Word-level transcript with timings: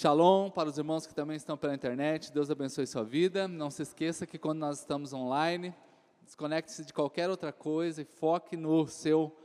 Shalom 0.00 0.48
para 0.48 0.68
os 0.68 0.78
irmãos 0.78 1.08
que 1.08 1.12
também 1.12 1.36
estão 1.36 1.56
pela 1.56 1.74
internet. 1.74 2.32
Deus 2.32 2.48
abençoe 2.52 2.86
sua 2.86 3.02
vida. 3.02 3.48
Não 3.48 3.68
se 3.68 3.82
esqueça 3.82 4.28
que 4.28 4.38
quando 4.38 4.60
nós 4.60 4.78
estamos 4.78 5.12
online, 5.12 5.74
desconecte-se 6.22 6.84
de 6.84 6.92
qualquer 6.92 7.28
outra 7.28 7.52
coisa 7.52 8.02
e 8.02 8.04
foque 8.04 8.56
no 8.56 8.86
seu 8.86 9.36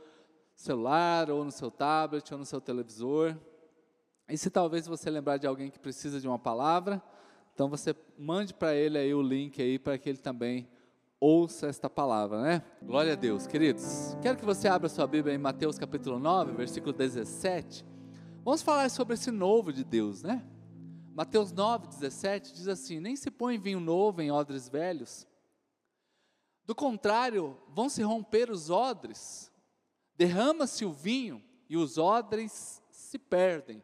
celular, 0.54 1.28
ou 1.28 1.44
no 1.44 1.50
seu 1.50 1.72
tablet, 1.72 2.32
ou 2.32 2.38
no 2.38 2.44
seu 2.44 2.60
televisor. 2.60 3.36
E 4.28 4.38
se 4.38 4.48
talvez 4.48 4.86
você 4.86 5.10
lembrar 5.10 5.38
de 5.38 5.46
alguém 5.48 5.72
que 5.72 5.78
precisa 5.80 6.20
de 6.20 6.28
uma 6.28 6.38
palavra, 6.38 7.02
então 7.52 7.68
você 7.68 7.92
mande 8.16 8.54
para 8.54 8.76
ele 8.76 8.96
aí 8.96 9.12
o 9.12 9.20
link 9.20 9.60
aí 9.60 9.76
para 9.76 9.98
que 9.98 10.08
ele 10.08 10.18
também 10.18 10.68
ouça 11.18 11.66
esta 11.66 11.90
palavra, 11.90 12.40
né? 12.40 12.62
Glória 12.80 13.14
a 13.14 13.16
Deus, 13.16 13.44
queridos. 13.48 14.16
Quero 14.22 14.38
que 14.38 14.44
você 14.44 14.68
abra 14.68 14.88
sua 14.88 15.08
Bíblia 15.08 15.34
em 15.34 15.38
Mateus 15.38 15.80
capítulo 15.80 16.20
9, 16.20 16.52
versículo 16.52 16.92
17. 16.92 17.93
Vamos 18.44 18.62
falar 18.62 18.88
sobre 18.90 19.14
esse 19.14 19.30
novo 19.30 19.72
de 19.72 19.82
Deus, 19.82 20.22
né? 20.22 20.46
Mateus 21.14 21.50
9, 21.50 21.88
17 21.88 22.52
diz 22.52 22.68
assim: 22.68 23.00
Nem 23.00 23.16
se 23.16 23.30
põe 23.30 23.58
vinho 23.58 23.80
novo 23.80 24.20
em 24.20 24.30
odres 24.30 24.68
velhos. 24.68 25.26
Do 26.64 26.74
contrário, 26.74 27.58
vão 27.68 27.88
se 27.88 28.02
romper 28.02 28.50
os 28.50 28.70
odres, 28.70 29.50
derrama-se 30.16 30.84
o 30.84 30.92
vinho 30.92 31.42
e 31.68 31.76
os 31.76 31.98
odres 31.98 32.80
se 32.90 33.18
perdem 33.18 33.82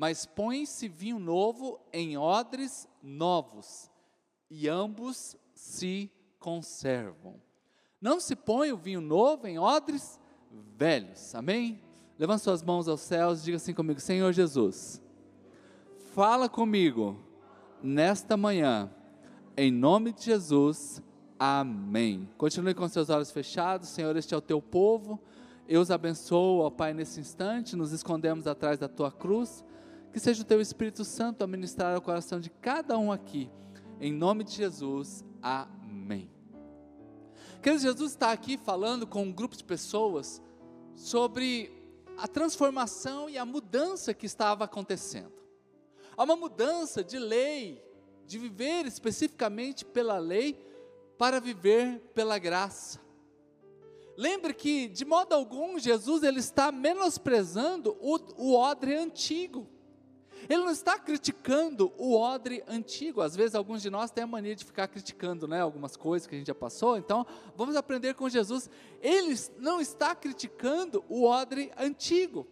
mas 0.00 0.24
põe-se 0.24 0.88
vinho 0.88 1.18
novo 1.18 1.78
em 1.92 2.16
odres 2.16 2.88
novos, 3.02 3.90
e 4.48 4.66
ambos 4.66 5.36
se 5.52 6.10
conservam. 6.38 7.38
Não 8.00 8.18
se 8.18 8.34
põe 8.34 8.72
o 8.72 8.78
vinho 8.78 9.02
novo 9.02 9.46
em 9.46 9.58
odres 9.58 10.18
velhos. 10.74 11.34
Amém? 11.34 11.82
Levante 12.20 12.42
suas 12.42 12.62
mãos 12.62 12.86
aos 12.86 13.00
céus 13.00 13.40
e 13.40 13.44
diga 13.44 13.56
assim 13.56 13.72
comigo: 13.72 13.98
Senhor 13.98 14.30
Jesus, 14.30 15.00
fala 16.12 16.50
comigo 16.50 17.16
nesta 17.82 18.36
manhã, 18.36 18.90
em 19.56 19.70
nome 19.72 20.12
de 20.12 20.26
Jesus. 20.26 21.02
Amém. 21.38 22.28
Continue 22.36 22.74
com 22.74 22.86
seus 22.88 23.08
olhos 23.08 23.30
fechados, 23.30 23.88
Senhor, 23.88 24.14
este 24.18 24.34
é 24.34 24.36
o 24.36 24.42
teu 24.42 24.60
povo. 24.60 25.18
Eu 25.66 25.80
os 25.80 25.90
abençoo, 25.90 26.58
ó 26.58 26.68
Pai, 26.68 26.92
nesse 26.92 27.18
instante. 27.18 27.74
Nos 27.74 27.90
escondemos 27.90 28.46
atrás 28.46 28.78
da 28.78 28.86
tua 28.86 29.10
cruz 29.10 29.64
que 30.12 30.20
seja 30.20 30.42
o 30.42 30.44
teu 30.44 30.60
Espírito 30.60 31.06
Santo 31.06 31.42
a 31.42 31.46
ministrar 31.46 31.94
ao 31.94 32.02
coração 32.02 32.38
de 32.38 32.50
cada 32.50 32.98
um 32.98 33.10
aqui. 33.10 33.50
Em 33.98 34.12
nome 34.12 34.44
de 34.44 34.52
Jesus, 34.52 35.24
amém. 35.40 36.30
Queridos, 37.62 37.82
Jesus 37.82 38.10
está 38.10 38.30
aqui 38.30 38.58
falando 38.58 39.06
com 39.06 39.22
um 39.22 39.32
grupo 39.32 39.56
de 39.56 39.64
pessoas 39.64 40.42
sobre 40.94 41.79
a 42.20 42.28
transformação 42.28 43.30
e 43.30 43.38
a 43.38 43.46
mudança 43.46 44.12
que 44.12 44.26
estava 44.26 44.64
acontecendo. 44.64 45.32
Há 46.14 46.22
uma 46.22 46.36
mudança 46.36 47.02
de 47.02 47.18
lei, 47.18 47.82
de 48.26 48.36
viver 48.38 48.84
especificamente 48.84 49.86
pela 49.86 50.18
lei, 50.18 50.54
para 51.16 51.40
viver 51.40 51.98
pela 52.14 52.38
graça. 52.38 53.00
Lembre 54.18 54.52
que, 54.52 54.86
de 54.86 55.04
modo 55.06 55.34
algum, 55.34 55.78
Jesus 55.78 56.22
ele 56.22 56.40
está 56.40 56.70
menosprezando 56.70 57.96
o, 58.00 58.18
o 58.36 58.54
odre 58.54 58.94
antigo. 58.94 59.66
Ele 60.48 60.64
não 60.64 60.70
está 60.70 60.98
criticando 60.98 61.92
o 61.96 62.16
odre 62.16 62.62
antigo. 62.66 63.20
Às 63.20 63.36
vezes 63.36 63.54
alguns 63.54 63.82
de 63.82 63.90
nós 63.90 64.10
têm 64.10 64.24
a 64.24 64.26
mania 64.26 64.56
de 64.56 64.64
ficar 64.64 64.88
criticando, 64.88 65.46
né, 65.46 65.60
algumas 65.60 65.96
coisas 65.96 66.26
que 66.26 66.34
a 66.34 66.38
gente 66.38 66.46
já 66.46 66.54
passou. 66.54 66.96
Então, 66.96 67.26
vamos 67.56 67.76
aprender 67.76 68.14
com 68.14 68.28
Jesus. 68.28 68.70
Ele 69.00 69.38
não 69.58 69.80
está 69.80 70.14
criticando 70.14 71.04
o 71.08 71.24
odre 71.24 71.70
antigo. 71.76 72.46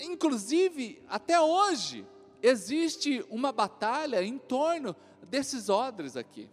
Inclusive, 0.00 1.02
até 1.08 1.40
hoje 1.40 2.06
existe 2.42 3.24
uma 3.30 3.52
batalha 3.52 4.22
em 4.22 4.38
torno 4.38 4.96
desses 5.28 5.68
odres 5.68 6.16
aqui. 6.16 6.50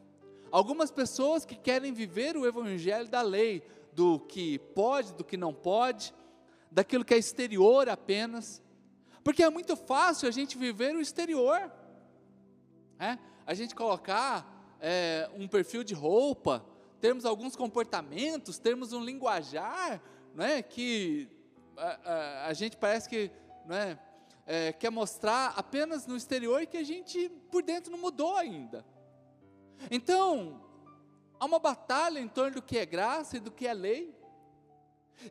Algumas 0.52 0.92
pessoas 0.92 1.45
que 1.45 1.56
querem 1.56 1.94
viver 1.94 2.36
o 2.36 2.45
evangelho 2.45 3.08
da 3.08 3.22
lei, 3.22 3.64
do 3.94 4.19
que 4.19 4.59
pode, 4.59 5.13
do 5.13 5.24
que 5.24 5.38
não 5.38 5.53
pode, 5.53 6.13
daquilo 6.72 7.03
que 7.03 7.13
é 7.13 7.18
exterior 7.18 7.90
apenas. 7.90 8.62
Porque 9.24 9.44
é 9.44 9.50
muito 9.50 9.75
fácil 9.75 10.28
a 10.28 10.31
gente 10.31 10.57
viver 10.57 10.96
o 10.96 11.02
exterior, 11.02 11.72
é? 13.00 13.18
a 13.46 13.53
gente 13.53 13.75
colocar 13.75 14.78
é, 14.80 15.30
um 15.35 15.47
perfil 15.47 15.84
de 15.84 15.94
roupa, 15.94 16.66
termos 17.02 17.25
alguns 17.25 17.56
comportamentos, 17.56 18.57
termos 18.57 18.94
um 18.94 19.03
linguajar, 19.03 20.02
né, 20.35 20.62
que 20.62 21.30
a, 21.78 22.00
a, 22.12 22.47
a, 22.47 22.53
gente 22.53 22.78
parece 22.78 23.09
que 23.09 23.31
né, 23.66 23.97
é, 24.46 24.74
quer 24.74 24.90
mostrar 24.90 25.53
apenas 25.56 26.06
no 26.06 26.16
exterior 26.16 26.66
que 26.66 26.78
a 26.78 26.84
gente 26.84 27.30
por 27.51 27.63
dentro 27.63 27.91
não 27.91 28.00
mudou 28.00 28.36
ainda. 28.36 28.86
Então, 29.90 30.62
há 31.40 31.46
uma 31.46 31.59
batalha 31.59 32.19
em 32.19 32.28
torno 32.28 32.56
do 32.56 32.62
que 32.62 32.78
é 32.78 32.86
graça 32.86 33.38
e 33.38 33.40
do 33.40 33.51
que 33.51 33.66
é 33.66 33.74
lei. 33.74 34.13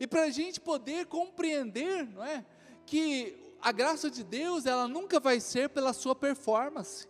E 0.01 0.07
para 0.07 0.23
a 0.23 0.31
gente 0.31 0.61
poder 0.61 1.07
compreender, 1.07 2.07
não 2.07 2.25
é, 2.25 2.45
que 2.87 3.48
a 3.61 3.73
graça 3.73 4.11
de 4.11 4.23
Deus, 4.23 4.67
ela 4.67 4.87
nunca 4.87 5.19
vai 5.19 5.41
ser 5.41 5.69
pela 5.69 5.93
sua 5.93 6.15
performance. 6.15 7.09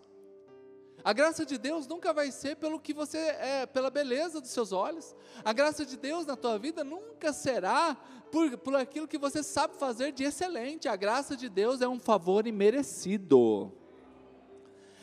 A 1.05 1.13
graça 1.13 1.47
de 1.47 1.57
Deus 1.57 1.87
nunca 1.87 2.13
vai 2.13 2.31
ser 2.31 2.57
pelo 2.57 2.81
que 2.81 2.93
você 2.93 3.19
é, 3.19 3.67
pela 3.67 3.91
beleza 3.91 4.41
dos 4.41 4.51
seus 4.51 4.73
olhos. 4.73 5.15
A 5.45 5.53
graça 5.53 5.87
de 5.87 5.97
Deus 5.97 6.27
na 6.27 6.37
tua 6.37 6.59
vida 6.59 6.83
nunca 6.83 7.33
será 7.33 7.97
por, 8.33 8.57
por 8.59 8.75
aquilo 8.75 9.07
que 9.07 9.19
você 9.19 9.43
sabe 9.43 9.77
fazer 9.77 10.13
de 10.13 10.25
excelente. 10.25 10.89
A 10.89 10.97
graça 10.97 11.37
de 11.37 11.49
Deus 11.49 11.81
é 11.81 11.89
um 11.89 12.01
favor 12.01 12.47
imerecido. 12.47 13.73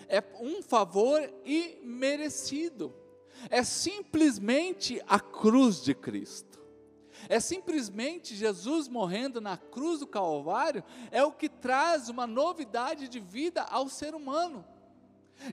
É 0.08 0.24
um 0.40 0.62
favor 0.62 1.22
imerecido. 1.46 2.94
É 3.50 3.64
simplesmente 3.64 5.02
a 5.08 5.20
cruz 5.20 5.82
de 5.82 5.94
Cristo. 5.96 6.55
É 7.30 7.40
simplesmente 7.40 8.36
Jesus 8.36 8.88
morrendo 8.88 9.42
na 9.42 9.58
cruz 9.58 10.00
do 10.00 10.08
Calvário, 10.08 10.84
é 11.12 11.24
o 11.24 11.32
que 11.32 11.50
traz 11.50 12.10
uma 12.10 12.28
novidade 12.28 13.08
de 13.08 13.20
vida 13.20 13.64
ao 13.64 13.90
ser 13.90 14.14
humano. 14.16 14.66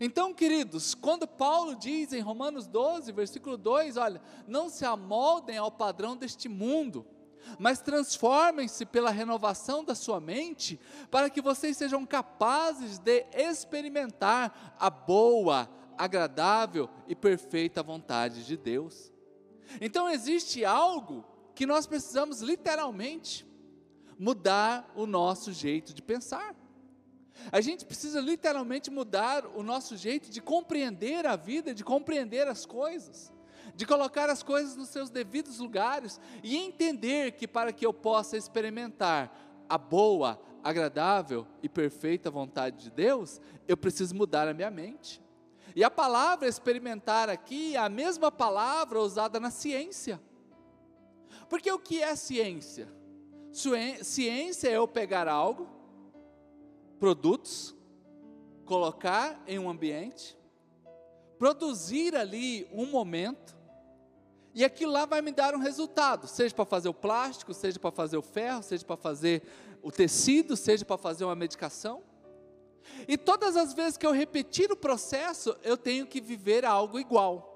Então, 0.00 0.32
queridos, 0.32 0.94
quando 0.94 1.26
Paulo 1.26 1.74
diz 1.74 2.12
em 2.12 2.20
Romanos 2.20 2.66
12, 2.66 3.10
versículo 3.12 3.56
2, 3.56 3.96
olha, 3.96 4.22
não 4.46 4.68
se 4.68 4.84
amoldem 4.84 5.58
ao 5.58 5.70
padrão 5.70 6.16
deste 6.16 6.48
mundo, 6.48 7.04
mas 7.58 7.80
transformem-se 7.80 8.86
pela 8.86 9.10
renovação 9.10 9.84
da 9.84 9.94
sua 9.94 10.20
mente, 10.20 10.78
para 11.10 11.28
que 11.28 11.40
vocês 11.40 11.76
sejam 11.76 12.06
capazes 12.06 12.98
de 12.98 13.26
experimentar 13.34 14.76
a 14.78 14.88
boa, 14.88 15.68
agradável 15.98 16.88
e 17.08 17.14
perfeita 17.14 17.82
vontade 17.82 18.46
de 18.46 18.56
Deus. 18.56 19.12
Então 19.80 20.08
existe 20.08 20.64
algo 20.64 21.24
que 21.54 21.66
nós 21.66 21.86
precisamos 21.86 22.40
literalmente 22.40 23.46
mudar 24.18 24.90
o 24.94 25.06
nosso 25.06 25.52
jeito 25.52 25.92
de 25.92 26.02
pensar. 26.02 26.54
A 27.50 27.60
gente 27.60 27.84
precisa 27.84 28.20
literalmente 28.20 28.90
mudar 28.90 29.46
o 29.46 29.62
nosso 29.62 29.96
jeito 29.96 30.30
de 30.30 30.40
compreender 30.40 31.26
a 31.26 31.36
vida, 31.36 31.74
de 31.74 31.82
compreender 31.82 32.46
as 32.46 32.64
coisas, 32.66 33.32
de 33.74 33.86
colocar 33.86 34.28
as 34.30 34.42
coisas 34.42 34.76
nos 34.76 34.88
seus 34.88 35.10
devidos 35.10 35.58
lugares 35.58 36.20
e 36.42 36.56
entender 36.56 37.32
que 37.32 37.48
para 37.48 37.72
que 37.72 37.84
eu 37.84 37.92
possa 37.92 38.36
experimentar 38.36 39.34
a 39.68 39.78
boa, 39.78 40.40
agradável 40.62 41.46
e 41.62 41.68
perfeita 41.68 42.30
vontade 42.30 42.84
de 42.84 42.90
Deus, 42.90 43.40
eu 43.66 43.76
preciso 43.76 44.14
mudar 44.14 44.46
a 44.46 44.54
minha 44.54 44.70
mente. 44.70 45.20
E 45.74 45.82
a 45.82 45.90
palavra 45.90 46.46
experimentar 46.46 47.28
aqui 47.28 47.74
é 47.74 47.78
a 47.78 47.88
mesma 47.88 48.30
palavra 48.30 49.00
usada 49.00 49.40
na 49.40 49.50
ciência. 49.50 50.20
Porque 51.52 51.70
o 51.70 51.78
que 51.78 52.02
é 52.02 52.16
ciência? 52.16 52.88
Ciência 53.52 54.70
é 54.70 54.78
eu 54.78 54.88
pegar 54.88 55.28
algo, 55.28 55.68
produtos, 56.98 57.76
colocar 58.64 59.38
em 59.46 59.58
um 59.58 59.68
ambiente, 59.68 60.34
produzir 61.38 62.16
ali 62.16 62.66
um 62.72 62.86
momento, 62.86 63.54
e 64.54 64.64
aquilo 64.64 64.92
lá 64.92 65.04
vai 65.04 65.20
me 65.20 65.30
dar 65.30 65.54
um 65.54 65.58
resultado, 65.58 66.26
seja 66.26 66.54
para 66.54 66.64
fazer 66.64 66.88
o 66.88 66.94
plástico, 66.94 67.52
seja 67.52 67.78
para 67.78 67.90
fazer 67.90 68.16
o 68.16 68.22
ferro, 68.22 68.62
seja 68.62 68.82
para 68.82 68.96
fazer 68.96 69.42
o 69.82 69.92
tecido, 69.92 70.56
seja 70.56 70.86
para 70.86 70.96
fazer 70.96 71.26
uma 71.26 71.36
medicação. 71.36 72.02
E 73.06 73.18
todas 73.18 73.58
as 73.58 73.74
vezes 73.74 73.98
que 73.98 74.06
eu 74.06 74.12
repetir 74.12 74.72
o 74.72 74.76
processo, 74.76 75.54
eu 75.62 75.76
tenho 75.76 76.06
que 76.06 76.18
viver 76.18 76.64
algo 76.64 76.98
igual. 76.98 77.51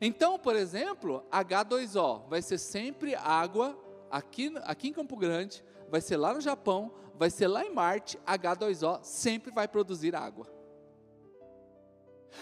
Então, 0.00 0.38
por 0.38 0.56
exemplo, 0.56 1.24
H2O 1.30 2.28
vai 2.28 2.42
ser 2.42 2.58
sempre 2.58 3.14
água 3.14 3.78
aqui, 4.10 4.52
aqui 4.64 4.88
em 4.88 4.92
Campo 4.92 5.16
Grande, 5.16 5.64
vai 5.90 6.00
ser 6.00 6.16
lá 6.16 6.34
no 6.34 6.40
Japão, 6.40 6.92
vai 7.18 7.30
ser 7.30 7.48
lá 7.48 7.64
em 7.64 7.72
Marte, 7.72 8.18
H2O 8.26 9.02
sempre 9.02 9.52
vai 9.52 9.68
produzir 9.68 10.14
água. 10.14 10.46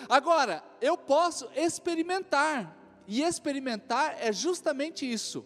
Agora, 0.09 0.63
eu 0.81 0.97
posso 0.97 1.49
experimentar, 1.55 2.77
e 3.07 3.23
experimentar 3.23 4.17
é 4.21 4.33
justamente 4.33 5.11
isso. 5.11 5.45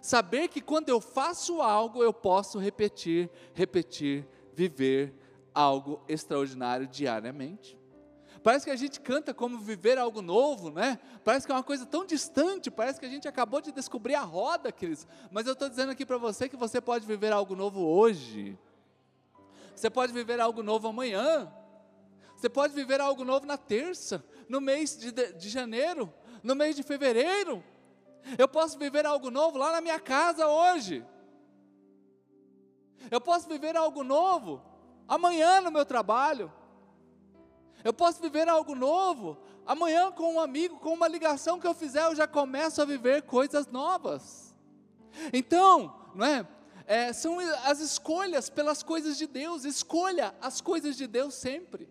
Saber 0.00 0.46
que 0.48 0.60
quando 0.60 0.88
eu 0.88 1.00
faço 1.00 1.60
algo, 1.60 2.02
eu 2.02 2.12
posso 2.12 2.58
repetir, 2.58 3.28
repetir, 3.52 4.26
viver 4.52 5.12
algo 5.52 6.00
extraordinário 6.08 6.86
diariamente. 6.86 7.76
Parece 8.46 8.64
que 8.64 8.70
a 8.70 8.76
gente 8.76 9.00
canta 9.00 9.34
como 9.34 9.58
viver 9.58 9.98
algo 9.98 10.22
novo, 10.22 10.70
né? 10.70 11.00
Parece 11.24 11.44
que 11.44 11.50
é 11.50 11.54
uma 11.56 11.64
coisa 11.64 11.84
tão 11.84 12.06
distante, 12.06 12.70
parece 12.70 13.00
que 13.00 13.04
a 13.04 13.08
gente 13.08 13.26
acabou 13.26 13.60
de 13.60 13.72
descobrir 13.72 14.14
a 14.14 14.20
roda, 14.20 14.70
queridos. 14.70 15.04
Mas 15.32 15.48
eu 15.48 15.54
estou 15.54 15.68
dizendo 15.68 15.90
aqui 15.90 16.06
para 16.06 16.16
você 16.16 16.48
que 16.48 16.54
você 16.54 16.80
pode 16.80 17.04
viver 17.04 17.32
algo 17.32 17.56
novo 17.56 17.84
hoje. 17.84 18.56
Você 19.74 19.90
pode 19.90 20.12
viver 20.12 20.38
algo 20.38 20.62
novo 20.62 20.86
amanhã. 20.86 21.52
Você 22.36 22.48
pode 22.48 22.72
viver 22.72 23.00
algo 23.00 23.24
novo 23.24 23.44
na 23.44 23.58
terça, 23.58 24.24
no 24.48 24.60
mês 24.60 24.96
de, 24.96 25.10
de, 25.10 25.32
de 25.32 25.48
janeiro, 25.48 26.14
no 26.40 26.54
mês 26.54 26.76
de 26.76 26.84
fevereiro. 26.84 27.64
Eu 28.38 28.46
posso 28.46 28.78
viver 28.78 29.04
algo 29.06 29.28
novo 29.28 29.58
lá 29.58 29.72
na 29.72 29.80
minha 29.80 29.98
casa 29.98 30.46
hoje. 30.46 31.04
Eu 33.10 33.20
posso 33.20 33.48
viver 33.48 33.76
algo 33.76 34.04
novo 34.04 34.62
amanhã 35.08 35.60
no 35.60 35.72
meu 35.72 35.84
trabalho. 35.84 36.52
Eu 37.84 37.92
posso 37.92 38.20
viver 38.20 38.48
algo 38.48 38.74
novo 38.74 39.38
amanhã 39.66 40.10
com 40.12 40.34
um 40.34 40.40
amigo, 40.40 40.78
com 40.78 40.92
uma 40.94 41.08
ligação 41.08 41.58
que 41.58 41.66
eu 41.66 41.74
fizer, 41.74 42.04
eu 42.04 42.14
já 42.14 42.26
começo 42.26 42.80
a 42.80 42.84
viver 42.84 43.22
coisas 43.22 43.66
novas. 43.66 44.54
Então, 45.32 45.94
não 46.14 46.26
é? 46.26 46.48
é 46.86 47.12
são 47.12 47.38
as 47.64 47.80
escolhas 47.80 48.48
pelas 48.48 48.82
coisas 48.82 49.16
de 49.18 49.26
Deus. 49.26 49.64
Escolha 49.64 50.34
as 50.40 50.60
coisas 50.60 50.96
de 50.96 51.06
Deus 51.06 51.34
sempre. 51.34 51.88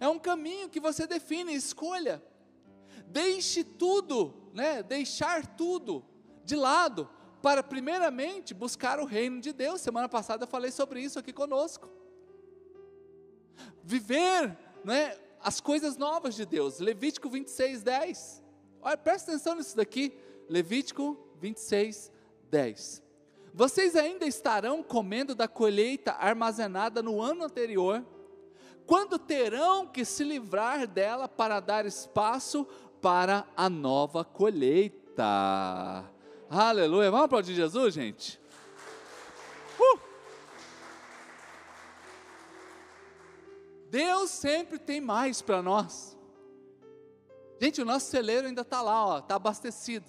É 0.00 0.08
um 0.08 0.18
caminho 0.18 0.68
que 0.68 0.80
você 0.80 1.06
define, 1.06 1.54
escolha. 1.54 2.22
Deixe 3.06 3.62
tudo, 3.62 4.50
né? 4.52 4.82
Deixar 4.82 5.46
tudo 5.46 6.04
de 6.44 6.56
lado 6.56 7.08
para 7.40 7.62
primeiramente 7.62 8.54
buscar 8.54 8.98
o 8.98 9.04
reino 9.04 9.40
de 9.40 9.52
Deus. 9.52 9.80
Semana 9.80 10.08
passada 10.08 10.44
eu 10.44 10.48
falei 10.48 10.70
sobre 10.70 11.00
isso 11.00 11.18
aqui 11.18 11.32
conosco. 11.32 11.88
Viver, 13.84 14.56
né, 14.82 15.16
as 15.42 15.60
coisas 15.60 15.96
novas 15.98 16.34
de 16.34 16.46
Deus. 16.46 16.78
Levítico 16.80 17.28
26, 17.28 17.82
10. 17.82 18.42
Olha, 18.80 18.96
presta 18.96 19.30
atenção 19.30 19.54
nisso 19.56 19.76
daqui. 19.76 20.16
Levítico 20.48 21.18
26, 21.40 22.10
10. 22.50 23.02
Vocês 23.52 23.94
ainda 23.94 24.26
estarão 24.26 24.82
comendo 24.82 25.34
da 25.34 25.46
colheita 25.46 26.12
armazenada 26.12 27.02
no 27.02 27.20
ano 27.20 27.44
anterior, 27.44 28.04
quando 28.86 29.18
terão 29.18 29.86
que 29.86 30.04
se 30.04 30.24
livrar 30.24 30.86
dela 30.86 31.28
para 31.28 31.60
dar 31.60 31.86
espaço 31.86 32.66
para 33.00 33.46
a 33.56 33.68
nova 33.70 34.24
colheita. 34.24 35.24
Aleluia. 36.50 37.10
Vamos 37.10 37.26
aplaudir 37.26 37.54
Jesus, 37.54 37.94
gente? 37.94 38.40
Uh! 39.78 40.03
Deus 43.94 44.30
sempre 44.30 44.76
tem 44.76 45.00
mais 45.00 45.40
para 45.40 45.62
nós. 45.62 46.18
Gente, 47.60 47.80
o 47.80 47.84
nosso 47.84 48.10
celeiro 48.10 48.48
ainda 48.48 48.62
está 48.62 48.82
lá, 48.82 49.06
ó, 49.06 49.18
está 49.20 49.36
abastecido. 49.36 50.04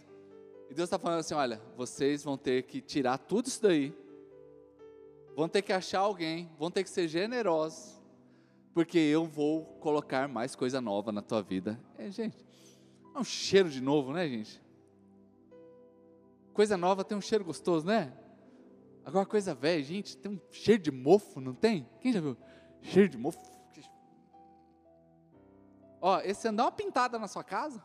E 0.71 0.73
Deus 0.73 0.87
está 0.87 0.97
falando 0.97 1.19
assim: 1.19 1.35
olha, 1.35 1.61
vocês 1.77 2.23
vão 2.23 2.35
ter 2.35 2.63
que 2.63 2.81
tirar 2.81 3.19
tudo 3.19 3.45
isso 3.45 3.61
daí, 3.61 3.93
vão 5.35 5.47
ter 5.47 5.61
que 5.61 5.71
achar 5.71 5.99
alguém, 5.99 6.49
vão 6.57 6.71
ter 6.71 6.83
que 6.83 6.89
ser 6.89 7.07
generosos, 7.07 8.01
porque 8.73 8.97
eu 8.97 9.23
vou 9.23 9.63
colocar 9.79 10.27
mais 10.27 10.55
coisa 10.55 10.81
nova 10.81 11.11
na 11.11 11.21
tua 11.21 11.43
vida. 11.43 11.79
É, 11.95 12.09
gente, 12.09 12.43
é 13.13 13.19
um 13.19 13.23
cheiro 13.23 13.69
de 13.69 13.81
novo, 13.81 14.11
né, 14.13 14.27
gente? 14.27 14.59
Coisa 16.53 16.75
nova 16.75 17.03
tem 17.03 17.15
um 17.15 17.21
cheiro 17.21 17.45
gostoso, 17.45 17.85
né? 17.85 18.11
Agora 19.05 19.27
coisa 19.27 19.53
velha, 19.53 19.83
gente, 19.83 20.17
tem 20.17 20.31
um 20.31 20.41
cheiro 20.49 20.81
de 20.81 20.91
mofo, 20.91 21.39
não 21.39 21.53
tem? 21.53 21.87
Quem 21.99 22.11
já 22.11 22.19
viu? 22.19 22.35
Cheiro 22.81 23.09
de 23.09 23.17
mofo. 23.19 23.54
Ó, 26.07 26.19
esse 26.19 26.47
ano 26.47 26.57
dá 26.57 26.65
uma 26.65 26.71
pintada 26.71 27.17
na 27.17 27.27
sua 27.27 27.43
casa. 27.43 27.83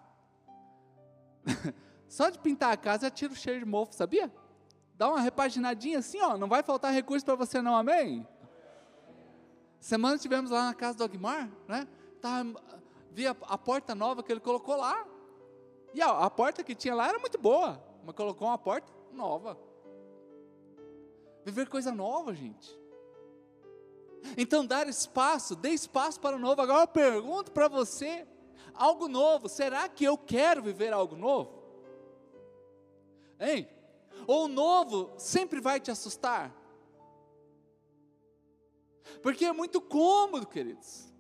Só 2.07 2.29
de 2.29 2.39
pintar 2.39 2.71
a 2.71 2.77
casa 2.77 3.07
já 3.07 3.11
tira 3.11 3.33
o 3.33 3.37
cheiro 3.37 3.61
de 3.61 3.65
mofo, 3.65 3.95
sabia? 3.95 4.31
Dá 4.95 5.09
uma 5.09 5.23
repaginadinha 5.23 6.01
assim, 6.01 6.21
ó, 6.21 6.37
não 6.37 6.47
vai 6.47 6.63
faltar 6.63 6.93
recurso 6.93 7.25
para 7.25 7.35
você 7.35 7.63
não, 7.63 7.75
amém? 7.75 8.29
Semana 9.81 10.19
tivemos 10.19 10.51
lá 10.51 10.67
na 10.67 10.75
casa 10.75 10.99
do 10.99 11.05
Agmar, 11.05 11.49
né? 11.67 11.89
Tava, 12.21 12.63
vi 13.11 13.27
a, 13.27 13.31
a 13.31 13.57
porta 13.57 13.95
nova 13.95 14.23
que 14.23 14.31
ele 14.31 14.41
colocou 14.41 14.77
lá. 14.77 15.03
E 15.95 16.03
a, 16.03 16.11
a 16.11 16.29
porta 16.29 16.63
que 16.63 16.75
tinha 16.75 16.95
lá 16.95 17.09
era 17.09 17.19
muito 17.19 17.39
boa 17.39 17.83
mas 18.05 18.15
colocou 18.15 18.49
uma 18.49 18.59
porta 18.59 18.93
nova. 19.15 19.59
Viver 21.43 21.71
coisa 21.71 21.91
nova, 21.91 22.35
gente. 22.35 22.79
Então, 24.37 24.65
dar 24.65 24.89
espaço, 24.89 25.55
dê 25.55 25.71
espaço 25.71 26.21
para 26.21 26.37
o 26.37 26.39
novo. 26.39 26.61
Agora 26.61 26.83
eu 26.83 26.89
pergunto 26.89 27.53
para 27.53 27.69
você: 27.69 28.27
algo 28.75 29.09
novo, 29.09 29.49
será 29.49 29.89
que 29.89 30.05
eu 30.05 30.17
quero 30.17 30.63
viver 30.63 30.93
algo 30.93 31.17
novo? 31.17 31.61
Hein? 33.39 33.69
Ou 34.27 34.45
o 34.45 34.49
novo 34.49 35.13
sempre 35.17 35.61
vai 35.61 35.81
te 35.81 35.91
assustar? 35.91 36.55
Porque 39.23 39.45
é 39.45 39.53
muito 39.53 39.81
cômodo, 39.81 40.47
queridos. 40.47 41.11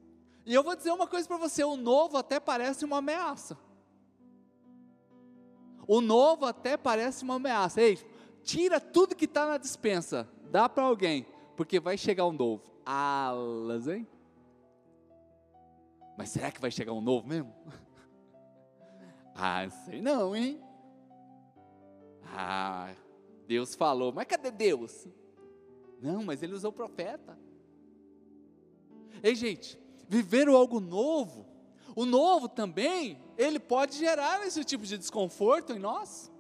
E 0.47 0.55
eu 0.55 0.63
vou 0.63 0.75
dizer 0.75 0.93
uma 0.93 1.07
coisa 1.07 1.27
para 1.27 1.37
você: 1.37 1.65
o 1.65 1.77
novo 1.77 2.17
até 2.17 2.39
parece 2.41 2.85
uma 2.85 2.99
ameaça. 2.99 3.59
O 5.87 6.01
novo 6.01 6.47
até 6.47 6.77
parece 6.77 7.25
uma 7.25 7.35
ameaça. 7.35 7.81
Ei, 7.83 7.99
tira 8.43 8.81
tudo 8.81 9.17
que 9.17 9.25
está 9.25 9.47
na 9.47 9.59
dispensa, 9.59 10.29
dá 10.51 10.69
para 10.69 10.85
alguém, 10.85 11.27
porque 11.57 11.81
vai 11.81 11.99
chegar 11.99 12.27
um 12.27 12.33
novo. 12.33 12.63
Alas, 12.85 13.89
hein? 13.89 14.07
Mas 16.17 16.31
será 16.31 16.51
que 16.51 16.61
vai 16.61 16.71
chegar 16.71 16.93
um 16.93 17.01
novo 17.01 17.27
mesmo? 17.27 17.55
ah, 19.35 19.69
sei 19.85 20.01
não, 20.01 20.35
hein? 20.35 20.63
Ah, 22.27 22.95
Deus 23.47 23.75
falou, 23.75 24.13
mas 24.13 24.27
cadê 24.27 24.51
Deus? 24.51 25.09
Não, 26.01 26.25
mas 26.25 26.43
ele 26.43 26.55
usou 26.55 26.71
o 26.71 26.75
profeta. 26.75 27.39
Ei, 29.23 29.35
gente, 29.35 29.79
viver 30.09 30.49
algo 30.49 30.81
novo 30.81 31.51
o 31.95 32.07
novo 32.07 32.49
também, 32.49 33.21
ele 33.37 33.59
pode 33.59 33.97
gerar 33.97 34.47
esse 34.47 34.65
tipo 34.65 34.85
de 34.85 34.97
desconforto 34.97 35.73
em 35.73 35.79
nós. 35.79 36.31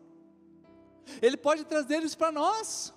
Ele 1.20 1.36
pode 1.36 1.64
trazer 1.64 2.02
isso 2.02 2.16
para 2.16 2.30
nós. 2.30 2.94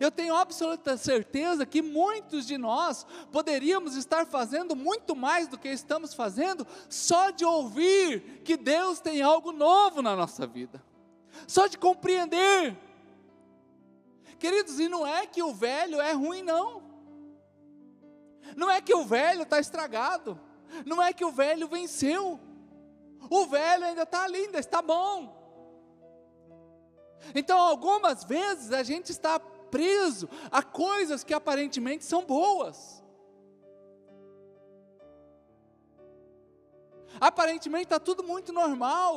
Eu 0.00 0.10
tenho 0.10 0.34
absoluta 0.34 0.96
certeza 0.96 1.64
que 1.64 1.80
muitos 1.80 2.46
de 2.46 2.58
nós 2.58 3.06
poderíamos 3.30 3.96
estar 3.96 4.26
fazendo 4.26 4.74
muito 4.74 5.14
mais 5.14 5.48
do 5.48 5.56
que 5.56 5.68
estamos 5.68 6.12
fazendo 6.12 6.66
só 6.88 7.30
de 7.30 7.44
ouvir 7.44 8.42
que 8.44 8.56
Deus 8.56 9.00
tem 9.00 9.22
algo 9.22 9.52
novo 9.52 10.02
na 10.02 10.16
nossa 10.16 10.46
vida, 10.46 10.82
só 11.46 11.66
de 11.66 11.78
compreender. 11.78 12.76
Queridos, 14.38 14.78
e 14.80 14.88
não 14.88 15.06
é 15.06 15.26
que 15.26 15.42
o 15.42 15.54
velho 15.54 16.00
é 16.00 16.12
ruim, 16.12 16.42
não, 16.42 16.82
não 18.56 18.70
é 18.70 18.80
que 18.80 18.94
o 18.94 19.04
velho 19.04 19.42
está 19.42 19.58
estragado, 19.58 20.38
não 20.84 21.02
é 21.02 21.12
que 21.12 21.24
o 21.24 21.30
velho 21.30 21.68
venceu. 21.68 22.40
O 23.30 23.46
velho 23.46 23.84
ainda 23.84 24.02
está 24.02 24.24
ali, 24.24 24.44
ainda 24.44 24.58
está 24.58 24.80
bom. 24.80 25.34
Então, 27.34 27.58
algumas 27.58 28.24
vezes 28.24 28.72
a 28.72 28.82
gente 28.82 29.10
está 29.10 29.40
preso 29.70 30.28
a 30.50 30.62
coisas 30.62 31.22
que 31.24 31.34
aparentemente 31.34 32.04
são 32.04 32.24
boas. 32.24 33.02
Aparentemente 37.20 37.84
está 37.84 37.98
tudo 37.98 38.22
muito 38.22 38.52
normal, 38.52 39.14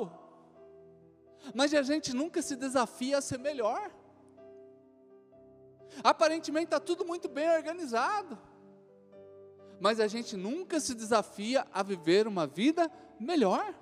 mas 1.54 1.74
a 1.74 1.82
gente 1.82 2.14
nunca 2.14 2.42
se 2.42 2.56
desafia 2.56 3.18
a 3.18 3.22
ser 3.22 3.40
melhor. 3.40 3.92
Aparentemente 6.04 6.66
está 6.66 6.80
tudo 6.80 7.04
muito 7.04 7.28
bem 7.28 7.50
organizado, 7.50 8.38
mas 9.80 10.00
a 10.00 10.08
gente 10.08 10.38
nunca 10.38 10.80
se 10.80 10.94
desafia 10.94 11.68
a 11.74 11.84
viver 11.84 12.28
uma 12.28 12.48
vida 12.48 12.90
melhor. 13.20 13.74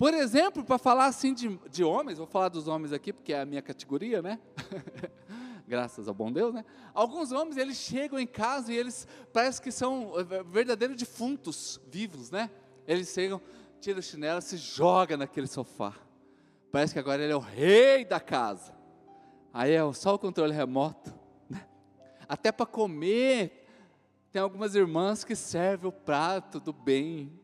Por 0.00 0.14
exemplo, 0.14 0.64
para 0.64 0.78
falar 0.78 1.04
assim 1.04 1.34
de, 1.34 1.60
de 1.70 1.84
homens, 1.84 2.16
vou 2.16 2.26
falar 2.26 2.48
dos 2.48 2.66
homens 2.66 2.90
aqui, 2.90 3.12
porque 3.12 3.34
é 3.34 3.42
a 3.42 3.44
minha 3.44 3.60
categoria, 3.60 4.22
né? 4.22 4.40
Graças 5.68 6.08
ao 6.08 6.14
bom 6.14 6.32
Deus, 6.32 6.54
né? 6.54 6.64
Alguns 6.94 7.32
homens, 7.32 7.58
eles 7.58 7.76
chegam 7.76 8.18
em 8.18 8.26
casa 8.26 8.72
e 8.72 8.76
eles 8.78 9.06
parece 9.30 9.60
que 9.60 9.70
são 9.70 10.14
eh, 10.18 10.42
verdadeiros 10.42 10.96
defuntos 10.96 11.78
vivos, 11.90 12.30
né? 12.30 12.48
Eles 12.88 13.10
chegam, 13.10 13.42
tiram 13.78 13.98
o 13.98 14.02
chinelo, 14.02 14.40
se 14.40 14.56
joga 14.56 15.18
naquele 15.18 15.46
sofá. 15.46 15.92
Parece 16.72 16.94
que 16.94 16.98
agora 16.98 17.22
ele 17.22 17.34
é 17.34 17.36
o 17.36 17.38
rei 17.38 18.02
da 18.02 18.18
casa. 18.18 18.72
Aí 19.52 19.72
é 19.72 19.92
só 19.92 20.14
o 20.14 20.18
controle 20.18 20.54
remoto 20.54 21.12
até 22.26 22.50
para 22.50 22.64
comer. 22.64 23.66
Tem 24.32 24.40
algumas 24.40 24.74
irmãs 24.74 25.24
que 25.24 25.36
servem 25.36 25.90
o 25.90 25.92
prato 25.92 26.58
do 26.58 26.72
bem. 26.72 27.38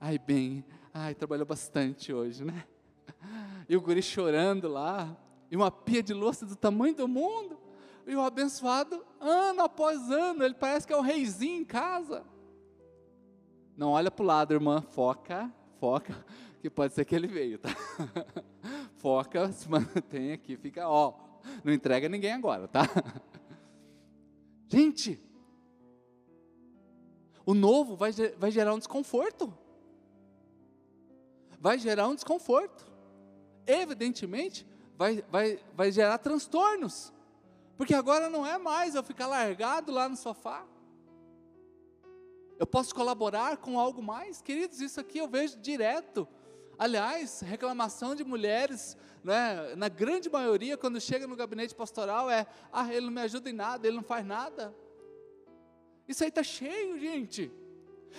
Ai, 0.00 0.18
bem, 0.18 0.64
ai, 0.98 1.14
trabalhou 1.14 1.44
bastante 1.44 2.10
hoje, 2.10 2.42
né? 2.42 2.64
E 3.68 3.76
o 3.76 3.80
guri 3.80 4.02
chorando 4.02 4.66
lá. 4.66 5.14
e 5.50 5.56
uma 5.56 5.70
pia 5.70 6.02
de 6.02 6.14
louça 6.14 6.46
do 6.46 6.56
tamanho 6.56 6.94
do 6.94 7.06
mundo. 7.06 7.58
E 8.06 8.14
o 8.14 8.20
abençoado, 8.20 9.04
ano 9.20 9.62
após 9.62 10.10
ano, 10.10 10.42
ele 10.42 10.54
parece 10.54 10.86
que 10.86 10.92
é 10.92 10.96
um 10.96 11.02
reizinho 11.02 11.60
em 11.60 11.64
casa. 11.64 12.24
Não 13.76 13.90
olha 13.90 14.10
para 14.10 14.22
o 14.22 14.26
lado, 14.26 14.54
irmã, 14.54 14.80
foca, 14.80 15.52
foca, 15.78 16.14
que 16.62 16.70
pode 16.70 16.94
ser 16.94 17.04
que 17.04 17.14
ele 17.14 17.26
veio, 17.26 17.58
tá? 17.58 17.68
Foca, 18.96 19.52
se 19.52 19.68
mantém 19.68 20.32
aqui, 20.32 20.56
fica, 20.56 20.88
ó, 20.88 21.14
não 21.62 21.72
entrega 21.72 22.08
ninguém 22.08 22.32
agora, 22.32 22.66
tá? 22.66 22.82
Gente, 24.66 25.20
o 27.44 27.54
novo 27.54 27.94
vai, 27.94 28.10
vai 28.38 28.50
gerar 28.50 28.74
um 28.74 28.78
desconforto. 28.78 29.52
Vai 31.60 31.78
gerar 31.78 32.08
um 32.08 32.14
desconforto. 32.14 32.86
Evidentemente, 33.66 34.66
vai, 34.96 35.24
vai, 35.30 35.58
vai 35.74 35.90
gerar 35.90 36.18
transtornos. 36.18 37.12
Porque 37.76 37.94
agora 37.94 38.30
não 38.30 38.46
é 38.46 38.56
mais 38.58 38.94
eu 38.94 39.02
ficar 39.02 39.26
largado 39.26 39.92
lá 39.92 40.08
no 40.08 40.16
sofá. 40.16 40.64
Eu 42.58 42.66
posso 42.66 42.94
colaborar 42.94 43.58
com 43.58 43.78
algo 43.78 44.02
mais? 44.02 44.40
Queridos, 44.40 44.80
isso 44.80 44.98
aqui 44.98 45.18
eu 45.18 45.28
vejo 45.28 45.58
direto. 45.58 46.26
Aliás, 46.78 47.40
reclamação 47.40 48.14
de 48.14 48.24
mulheres, 48.24 48.96
né, 49.22 49.74
na 49.76 49.88
grande 49.88 50.30
maioria, 50.30 50.76
quando 50.76 51.00
chega 51.00 51.26
no 51.26 51.36
gabinete 51.36 51.74
pastoral, 51.74 52.30
é: 52.30 52.46
ah, 52.72 52.92
ele 52.92 53.06
não 53.06 53.12
me 53.12 53.20
ajuda 53.20 53.50
em 53.50 53.52
nada, 53.52 53.86
ele 53.86 53.96
não 53.96 54.02
faz 54.02 54.24
nada. 54.24 54.74
Isso 56.08 56.22
aí 56.22 56.28
está 56.28 56.42
cheio, 56.42 56.98
gente. 56.98 57.52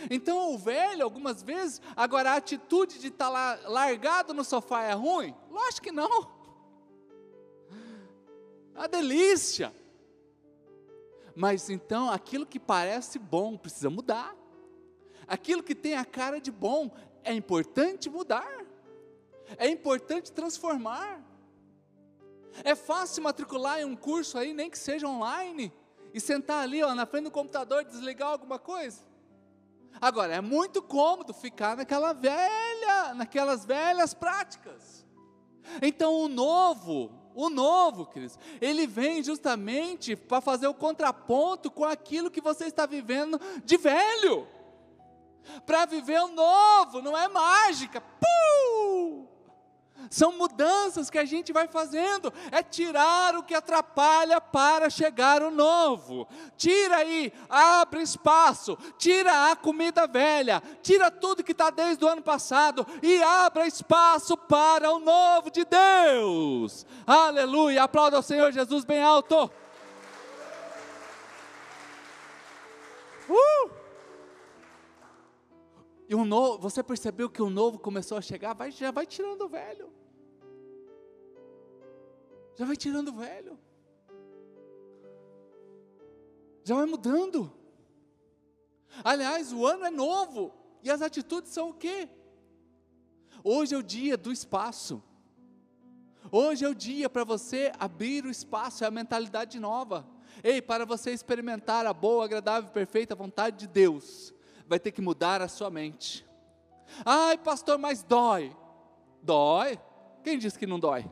Então 0.10 0.53
o 0.53 0.58
velho, 0.58 1.03
algumas 1.03 1.41
vezes, 1.41 1.82
agora 1.96 2.32
a 2.32 2.36
atitude 2.36 3.00
de 3.00 3.08
estar 3.08 3.25
tá 3.25 3.32
lá 3.32 3.60
largado 3.65 4.34
no 4.34 4.44
sofá 4.44 4.84
é 4.84 4.94
ruim? 4.94 5.36
Lógico 5.50 5.84
que 5.84 5.91
não. 5.91 6.38
É 8.75 8.79
uma 8.79 8.88
delícia. 8.88 9.74
Mas 11.36 11.70
então 11.70 12.10
aquilo 12.10 12.46
que 12.46 12.60
parece 12.60 13.17
bom 13.17 13.58
precisa 13.58 13.89
mudar. 13.89 14.36
Aquilo 15.27 15.63
que 15.63 15.75
tem 15.75 15.96
a 15.96 16.06
cara 16.06 16.39
de 16.39 16.51
bom 16.51 16.91
é 17.24 17.34
importante 17.34 18.10
mudar. 18.10 18.65
É 19.58 19.67
importante 19.67 20.32
transformar. 20.32 21.22
É 22.63 22.75
fácil 22.75 23.24
matricular 23.24 23.79
em 23.79 23.86
um 23.86 23.96
curso 23.96 24.38
aí, 24.38 24.53
nem 24.53 24.70
que 24.70 24.77
seja 24.77 25.08
online, 25.08 25.72
e 26.13 26.20
sentar 26.20 26.63
ali 26.63 26.82
ó, 26.82 26.96
na 26.96 27.06
frente 27.06 27.25
do 27.25 27.32
computador, 27.32 27.84
desligar 27.84 28.29
alguma 28.29 28.58
coisa. 28.58 29.06
Agora, 30.00 30.36
é 30.36 30.42
muito 30.42 30.82
cômodo 30.82 31.34
ficar 31.34 31.77
naquela 31.77 32.13
velha, 32.13 33.13
naquelas 33.16 33.66
velhas 33.66 34.13
práticas. 34.13 35.06
Então, 35.82 36.13
o 36.13 36.27
novo, 36.27 37.12
o 37.36 37.50
novo, 37.50 38.06
queridos, 38.06 38.38
ele 38.62 38.88
vem 38.88 39.24
justamente 39.24 40.16
para 40.16 40.42
fazer 40.42 40.68
o 40.68 40.74
contraponto 40.74 41.70
com 41.70 41.86
aquilo 41.86 42.32
que 42.32 42.42
você 42.42 42.66
está 42.66 42.86
vivendo 42.86 43.39
de 43.63 43.77
velho. 43.77 44.48
Para 45.66 45.86
viver 45.86 46.20
o 46.20 46.30
novo, 46.30 47.01
não 47.01 47.18
é 47.18 47.27
mágica. 47.27 48.01
Puh! 48.01 49.26
São 50.10 50.38
mudanças 50.38 51.10
que 51.10 51.18
a 51.18 51.25
gente 51.25 51.51
vai 51.51 51.68
fazendo, 51.68 52.34
é 52.51 52.63
tirar 52.63 53.36
o 53.36 53.44
que 53.44 53.54
atrapalha 53.54 54.39
para 54.39 54.89
chegar 54.89 55.42
o 55.42 55.51
novo. 55.51 56.27
Tira 56.56 56.98
aí, 56.98 57.34
abre 57.50 58.01
espaço, 58.01 58.77
tira 58.98 59.51
a 59.51 59.56
comida 59.56 60.08
velha, 60.08 60.62
tira 60.82 61.12
tudo 61.12 61.44
que 61.44 61.51
está 61.51 61.70
desde 61.70 62.04
o 62.04 62.08
ano 62.08 62.22
passado 62.22 62.86
e 63.01 63.22
abra 63.22 63.68
espaço 63.68 64.38
para 64.38 64.92
o 64.92 65.00
novo 65.00 65.50
de 65.51 65.66
Deus. 65.66 66.86
Aleluia! 67.06 67.84
Aplauda 67.84 68.18
ao 68.18 68.24
Senhor 68.24 68.51
Jesus 68.51 68.86
bem 68.86 69.01
alto. 69.01 69.51
Uh! 73.30 73.87
E 76.07 76.15
um 76.15 76.23
novo, 76.23 76.57
você 76.57 76.81
percebeu 76.81 77.29
que 77.29 77.41
o 77.41 77.49
novo 77.49 77.77
começou 77.77 78.17
a 78.17 78.21
chegar, 78.21 78.53
vai, 78.53 78.71
já 78.71 78.91
vai 78.91 79.05
tirando 79.05 79.41
o 79.41 79.49
velho. 79.49 79.91
Já 82.55 82.65
vai 82.65 82.77
tirando 82.77 83.09
o 83.09 83.13
velho. 83.13 83.59
Já 86.63 86.75
vai 86.75 86.85
mudando. 86.85 87.51
Aliás, 89.03 89.51
o 89.51 89.65
ano 89.65 89.85
é 89.85 89.91
novo. 89.91 90.53
E 90.81 90.89
as 90.89 91.01
atitudes 91.01 91.51
são 91.51 91.69
o 91.69 91.73
quê? 91.73 92.09
Hoje 93.43 93.75
é 93.75 93.77
o 93.77 93.83
dia 93.83 94.17
do 94.17 94.31
espaço. 94.31 95.03
Hoje 96.31 96.65
é 96.65 96.69
o 96.69 96.75
dia 96.75 97.09
para 97.09 97.23
você 97.23 97.71
abrir 97.79 98.25
o 98.25 98.31
espaço, 98.31 98.83
é 98.83 98.87
a 98.87 98.91
mentalidade 98.91 99.59
nova. 99.59 100.05
Ei, 100.43 100.61
para 100.61 100.85
você 100.85 101.11
experimentar 101.11 101.85
a 101.85 101.93
boa, 101.93 102.25
agradável 102.25 102.69
e 102.69 102.73
perfeita 102.73 103.15
vontade 103.15 103.59
de 103.59 103.67
Deus, 103.67 104.33
vai 104.67 104.79
ter 104.79 104.91
que 104.91 105.01
mudar 105.01 105.41
a 105.41 105.47
sua 105.47 105.69
mente. 105.69 106.25
Ai, 107.05 107.38
pastor, 107.38 107.77
mas 107.77 108.03
dói. 108.03 108.55
Dói? 109.21 109.79
Quem 110.24 110.38
disse 110.38 110.57
que 110.57 110.67
não 110.67 110.79
dói? 110.79 111.09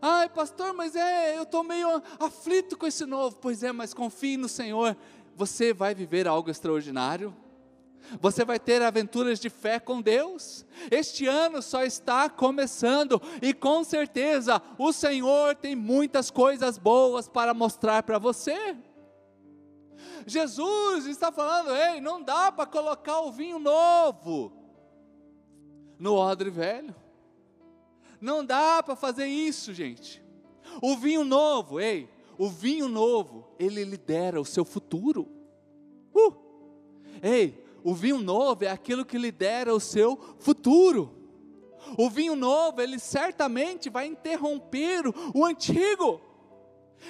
Ai, 0.00 0.28
pastor, 0.28 0.74
mas 0.74 0.94
é, 0.94 1.38
eu 1.38 1.44
estou 1.44 1.62
meio 1.62 2.02
aflito 2.20 2.76
com 2.76 2.86
esse 2.86 3.06
novo. 3.06 3.36
Pois 3.40 3.62
é, 3.62 3.72
mas 3.72 3.94
confie 3.94 4.36
no 4.36 4.48
Senhor. 4.48 4.96
Você 5.34 5.72
vai 5.72 5.94
viver 5.94 6.26
algo 6.26 6.50
extraordinário. 6.50 7.34
Você 8.20 8.44
vai 8.44 8.58
ter 8.58 8.82
aventuras 8.82 9.40
de 9.40 9.50
fé 9.50 9.80
com 9.80 10.00
Deus. 10.00 10.64
Este 10.90 11.26
ano 11.26 11.60
só 11.60 11.82
está 11.82 12.28
começando 12.28 13.20
e 13.42 13.52
com 13.52 13.82
certeza 13.82 14.62
o 14.78 14.92
Senhor 14.92 15.56
tem 15.56 15.74
muitas 15.74 16.30
coisas 16.30 16.78
boas 16.78 17.28
para 17.28 17.52
mostrar 17.52 18.02
para 18.02 18.18
você. 18.18 18.76
Jesus 20.26 21.06
está 21.06 21.32
falando: 21.32 21.74
ei, 21.74 22.00
não 22.00 22.22
dá 22.22 22.52
para 22.52 22.66
colocar 22.66 23.20
o 23.20 23.32
vinho 23.32 23.58
novo 23.58 24.52
no 25.98 26.14
odre 26.14 26.50
velho. 26.50 26.94
Não 28.20 28.44
dá 28.44 28.82
para 28.82 28.96
fazer 28.96 29.26
isso, 29.26 29.74
gente. 29.74 30.22
O 30.82 30.96
vinho 30.96 31.24
novo, 31.24 31.80
ei, 31.80 32.08
o 32.38 32.48
vinho 32.48 32.88
novo, 32.88 33.46
ele 33.58 33.84
lidera 33.84 34.40
o 34.40 34.44
seu 34.44 34.64
futuro. 34.64 35.28
Uh! 36.14 36.34
Ei, 37.22 37.64
o 37.82 37.94
vinho 37.94 38.18
novo 38.18 38.64
é 38.64 38.68
aquilo 38.68 39.04
que 39.04 39.18
lidera 39.18 39.74
o 39.74 39.80
seu 39.80 40.18
futuro. 40.38 41.14
O 41.96 42.10
vinho 42.10 42.34
novo, 42.34 42.80
ele 42.80 42.98
certamente 42.98 43.88
vai 43.88 44.06
interromper 44.06 45.04
o 45.34 45.44
antigo. 45.44 46.20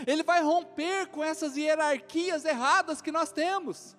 Ele 0.06 0.22
vai 0.22 0.42
romper 0.42 1.06
com 1.08 1.22
essas 1.22 1.56
hierarquias 1.56 2.44
erradas 2.44 3.00
que 3.00 3.12
nós 3.12 3.32
temos. 3.32 3.96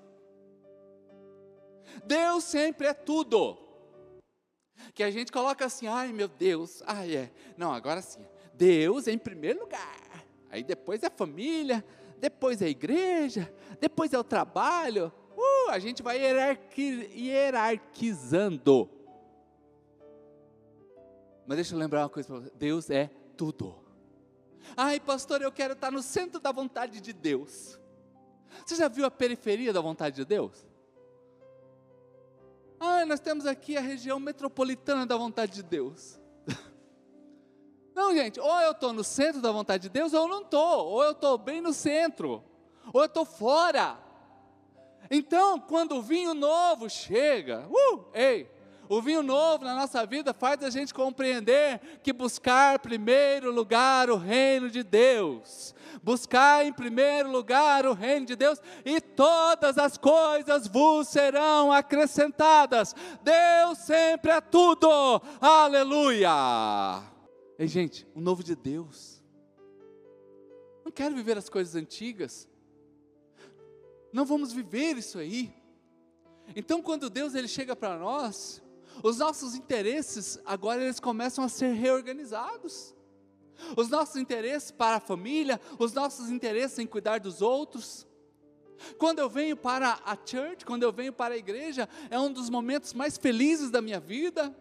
Deus 2.05 2.43
sempre 2.43 2.87
é 2.87 2.93
tudo. 2.93 3.57
Que 4.93 5.03
a 5.03 5.11
gente 5.11 5.31
coloca 5.31 5.65
assim, 5.65 5.87
ai 5.87 6.11
meu 6.11 6.27
Deus, 6.27 6.83
ai 6.85 7.15
é. 7.15 7.31
Não, 7.57 7.73
agora 7.73 8.01
sim. 8.01 8.25
Deus 8.53 9.07
em 9.07 9.17
primeiro 9.17 9.61
lugar. 9.61 10.25
Aí 10.49 10.63
depois 10.63 11.03
é 11.03 11.07
a 11.07 11.11
família, 11.11 11.83
depois 12.17 12.61
é 12.61 12.65
a 12.65 12.69
igreja, 12.69 13.53
depois 13.79 14.13
é 14.13 14.19
o 14.19 14.23
trabalho. 14.23 15.11
Uh, 15.35 15.69
a 15.69 15.79
gente 15.79 16.01
vai 16.01 16.17
hierarqui, 16.19 17.09
hierarquizando. 17.13 18.89
Mas 21.45 21.57
deixa 21.57 21.75
eu 21.75 21.79
lembrar 21.79 22.01
uma 22.01 22.09
coisa 22.09 22.27
para 22.27 22.39
você: 22.39 22.51
Deus 22.55 22.89
é 22.89 23.09
tudo. 23.35 23.86
Ai, 24.75 24.99
pastor, 24.99 25.41
eu 25.41 25.51
quero 25.51 25.73
estar 25.73 25.91
no 25.91 26.01
centro 26.01 26.39
da 26.39 26.51
vontade 26.51 26.99
de 26.99 27.13
Deus. 27.13 27.79
Você 28.65 28.75
já 28.75 28.87
viu 28.87 29.05
a 29.05 29.11
periferia 29.11 29.71
da 29.71 29.81
vontade 29.81 30.17
de 30.17 30.25
Deus? 30.25 30.65
Ah, 32.79 33.05
nós 33.05 33.19
temos 33.19 33.45
aqui 33.45 33.75
a 33.75 33.81
região 33.81 34.19
metropolitana 34.19 35.05
da 35.05 35.17
vontade 35.17 35.53
de 35.53 35.63
Deus. 35.63 36.19
Não, 37.95 38.13
gente, 38.13 38.39
ou 38.39 38.59
eu 38.61 38.71
estou 38.71 38.93
no 38.93 39.03
centro 39.03 39.41
da 39.41 39.51
vontade 39.51 39.83
de 39.83 39.89
Deus, 39.89 40.13
ou 40.13 40.21
eu 40.21 40.27
não 40.27 40.41
estou, 40.41 40.87
ou 40.87 41.03
eu 41.03 41.11
estou 41.11 41.37
bem 41.37 41.61
no 41.61 41.73
centro, 41.73 42.43
ou 42.93 43.01
eu 43.01 43.07
estou 43.07 43.25
fora. 43.25 43.97
Então, 45.09 45.59
quando 45.59 45.95
o 45.95 46.01
vinho 46.01 46.33
novo 46.33 46.89
chega, 46.89 47.67
uh, 47.67 48.05
ei, 48.13 48.49
o 48.89 49.01
vinho 49.01 49.21
novo 49.21 49.65
na 49.65 49.75
nossa 49.75 50.05
vida 50.05 50.33
faz 50.33 50.63
a 50.63 50.69
gente 50.69 50.93
compreender 50.93 51.79
que 52.01 52.13
buscar 52.13 52.79
primeiro 52.79 53.51
lugar 53.51 54.09
o 54.09 54.15
reino 54.15 54.69
de 54.69 54.83
Deus, 54.83 55.73
buscar 56.01 56.65
em 56.65 56.71
primeiro 56.71 57.31
lugar 57.31 57.85
o 57.85 57.93
reino 57.93 58.25
de 58.25 58.35
Deus 58.35 58.59
e 58.85 59.01
todas 59.01 59.77
as 59.77 59.97
coisas 59.97 60.67
vos 60.67 61.07
serão 61.07 61.71
acrescentadas. 61.71 62.95
Deus 63.23 63.77
sempre 63.79 64.31
é 64.31 64.41
tudo. 64.41 64.89
Aleluia! 65.41 66.29
Ei, 67.59 67.67
gente, 67.67 68.07
o 68.13 68.21
novo 68.21 68.43
de 68.43 68.55
Deus. 68.55 69.21
Não 70.85 70.91
quero 70.91 71.15
viver 71.15 71.37
as 71.37 71.49
coisas 71.49 71.75
antigas. 71.75 72.47
Não 74.13 74.25
vamos 74.25 74.53
viver 74.53 74.95
isso 74.97 75.19
aí. 75.19 75.53
Então, 76.55 76.81
quando 76.81 77.09
Deus 77.09 77.35
ele 77.35 77.47
chega 77.47 77.75
para 77.75 77.97
nós, 77.97 78.61
os 79.03 79.17
nossos 79.17 79.55
interesses 79.55 80.39
agora 80.45 80.83
eles 80.83 80.99
começam 80.99 81.43
a 81.43 81.49
ser 81.49 81.73
reorganizados. 81.73 82.95
os 83.75 83.89
nossos 83.89 84.15
interesses 84.17 84.71
para 84.71 84.97
a 84.97 84.99
família, 84.99 85.59
os 85.79 85.93
nossos 85.93 86.29
interesses 86.29 86.79
em 86.79 86.85
cuidar 86.85 87.19
dos 87.19 87.41
outros. 87.41 88.05
Quando 88.97 89.19
eu 89.19 89.29
venho 89.29 89.57
para 89.57 89.99
a 90.05 90.15
church, 90.15 90.65
quando 90.65 90.83
eu 90.83 90.91
venho 90.91 91.11
para 91.11 91.33
a 91.33 91.37
igreja, 91.37 91.89
é 92.09 92.19
um 92.19 92.31
dos 92.31 92.49
momentos 92.49 92.93
mais 92.93 93.17
felizes 93.17 93.71
da 93.71 93.81
minha 93.81 93.99
vida. 93.99 94.55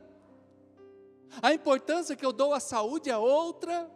A 1.43 1.53
importância 1.53 2.17
que 2.17 2.25
eu 2.25 2.33
dou 2.33 2.55
à 2.55 2.61
saúde 2.61 3.11
é 3.11 3.17
outra. 3.17 3.91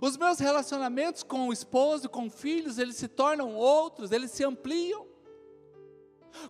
Os 0.00 0.16
meus 0.16 0.38
relacionamentos 0.38 1.22
com 1.22 1.48
o 1.48 1.52
esposo, 1.52 2.08
com 2.08 2.30
filhos, 2.30 2.78
eles 2.78 2.96
se 2.96 3.08
tornam 3.08 3.54
outros, 3.54 4.10
eles 4.10 4.30
se 4.30 4.42
ampliam. 4.44 5.11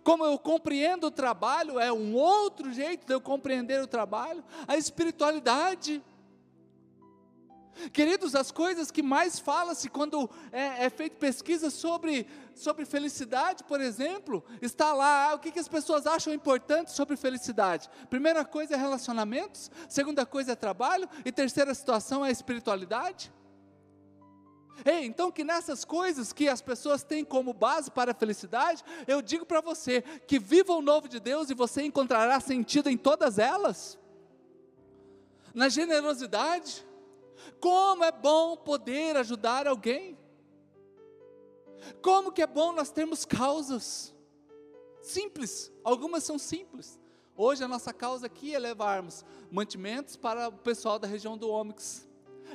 Como 0.03 0.25
eu 0.25 0.37
compreendo 0.37 1.07
o 1.07 1.11
trabalho, 1.11 1.79
é 1.79 1.91
um 1.91 2.13
outro 2.15 2.71
jeito 2.71 3.05
de 3.05 3.13
eu 3.13 3.21
compreender 3.21 3.81
o 3.81 3.87
trabalho, 3.87 4.43
a 4.67 4.77
espiritualidade. 4.77 6.01
Queridos, 7.91 8.35
as 8.35 8.51
coisas 8.51 8.91
que 8.91 9.01
mais 9.01 9.39
fala-se 9.39 9.89
quando 9.89 10.29
é, 10.51 10.85
é 10.85 10.89
feita 10.89 11.17
pesquisa 11.17 11.69
sobre, 11.69 12.27
sobre 12.53 12.85
felicidade, 12.85 13.63
por 13.63 13.81
exemplo, 13.81 14.43
está 14.61 14.93
lá 14.93 15.31
ah, 15.31 15.35
o 15.35 15.39
que, 15.39 15.51
que 15.51 15.59
as 15.59 15.67
pessoas 15.67 16.05
acham 16.05 16.33
importante 16.33 16.91
sobre 16.91 17.15
felicidade. 17.15 17.89
Primeira 18.09 18.45
coisa 18.45 18.75
é 18.75 18.77
relacionamentos, 18.77 19.71
segunda 19.89 20.25
coisa 20.25 20.51
é 20.51 20.55
trabalho, 20.55 21.09
e 21.25 21.31
terceira 21.31 21.73
situação 21.73 22.23
é 22.23 22.31
espiritualidade. 22.31 23.31
Ei, 24.85 25.05
então 25.05 25.31
que 25.31 25.43
nessas 25.43 25.85
coisas 25.85 26.33
que 26.33 26.49
as 26.49 26.61
pessoas 26.61 27.03
têm 27.03 27.23
como 27.23 27.53
base 27.53 27.91
para 27.91 28.11
a 28.11 28.15
felicidade, 28.15 28.83
eu 29.07 29.21
digo 29.21 29.45
para 29.45 29.61
você 29.61 30.01
que 30.01 30.39
viva 30.39 30.73
o 30.73 30.81
novo 30.81 31.07
de 31.07 31.19
Deus 31.19 31.49
e 31.49 31.53
você 31.53 31.83
encontrará 31.83 32.39
sentido 32.39 32.89
em 32.89 32.97
todas 32.97 33.37
elas. 33.37 33.97
Na 35.53 35.69
generosidade, 35.69 36.85
como 37.59 38.03
é 38.03 38.11
bom 38.11 38.57
poder 38.57 39.15
ajudar 39.17 39.67
alguém. 39.67 40.17
Como 42.01 42.31
que 42.31 42.41
é 42.41 42.47
bom 42.47 42.71
nós 42.71 42.89
termos 42.89 43.25
causas 43.25 44.13
simples, 45.01 45.71
algumas 45.83 46.23
são 46.23 46.39
simples. 46.39 46.99
Hoje 47.35 47.63
a 47.63 47.67
nossa 47.67 47.91
causa 47.93 48.27
aqui 48.27 48.55
é 48.55 48.59
levarmos 48.59 49.25
mantimentos 49.51 50.15
para 50.15 50.49
o 50.49 50.53
pessoal 50.53 50.97
da 50.97 51.07
região 51.07 51.37
do 51.37 51.49
Ômix. 51.49 52.07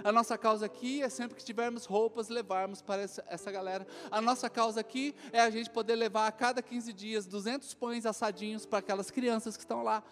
A 0.05 0.13
nossa 0.13 0.39
causa 0.39 0.67
aqui 0.67 1.03
é 1.03 1.09
sempre 1.09 1.37
que 1.37 1.45
tivermos 1.45 1.85
roupas, 1.85 2.29
levarmos 2.29 2.81
para 2.83 3.03
essa, 3.03 3.51
galera. 3.51 3.87
A 4.11 4.21
nossa 4.21 4.49
causa 4.49 4.81
aqui 4.81 5.15
é 5.33 5.41
a 5.41 5.51
gente 5.51 5.71
poder 5.71 5.97
levar 5.97 6.27
a 6.27 6.33
cada 6.33 6.63
15 6.63 6.93
dias 6.93 7.27
200 7.27 7.75
pães 7.75 8.07
assadinhos 8.07 8.65
para 8.65 8.79
aquelas 8.79 9.11
crianças 9.11 9.57
que 9.57 9.63
estão 9.63 9.83
lá. 9.83 10.03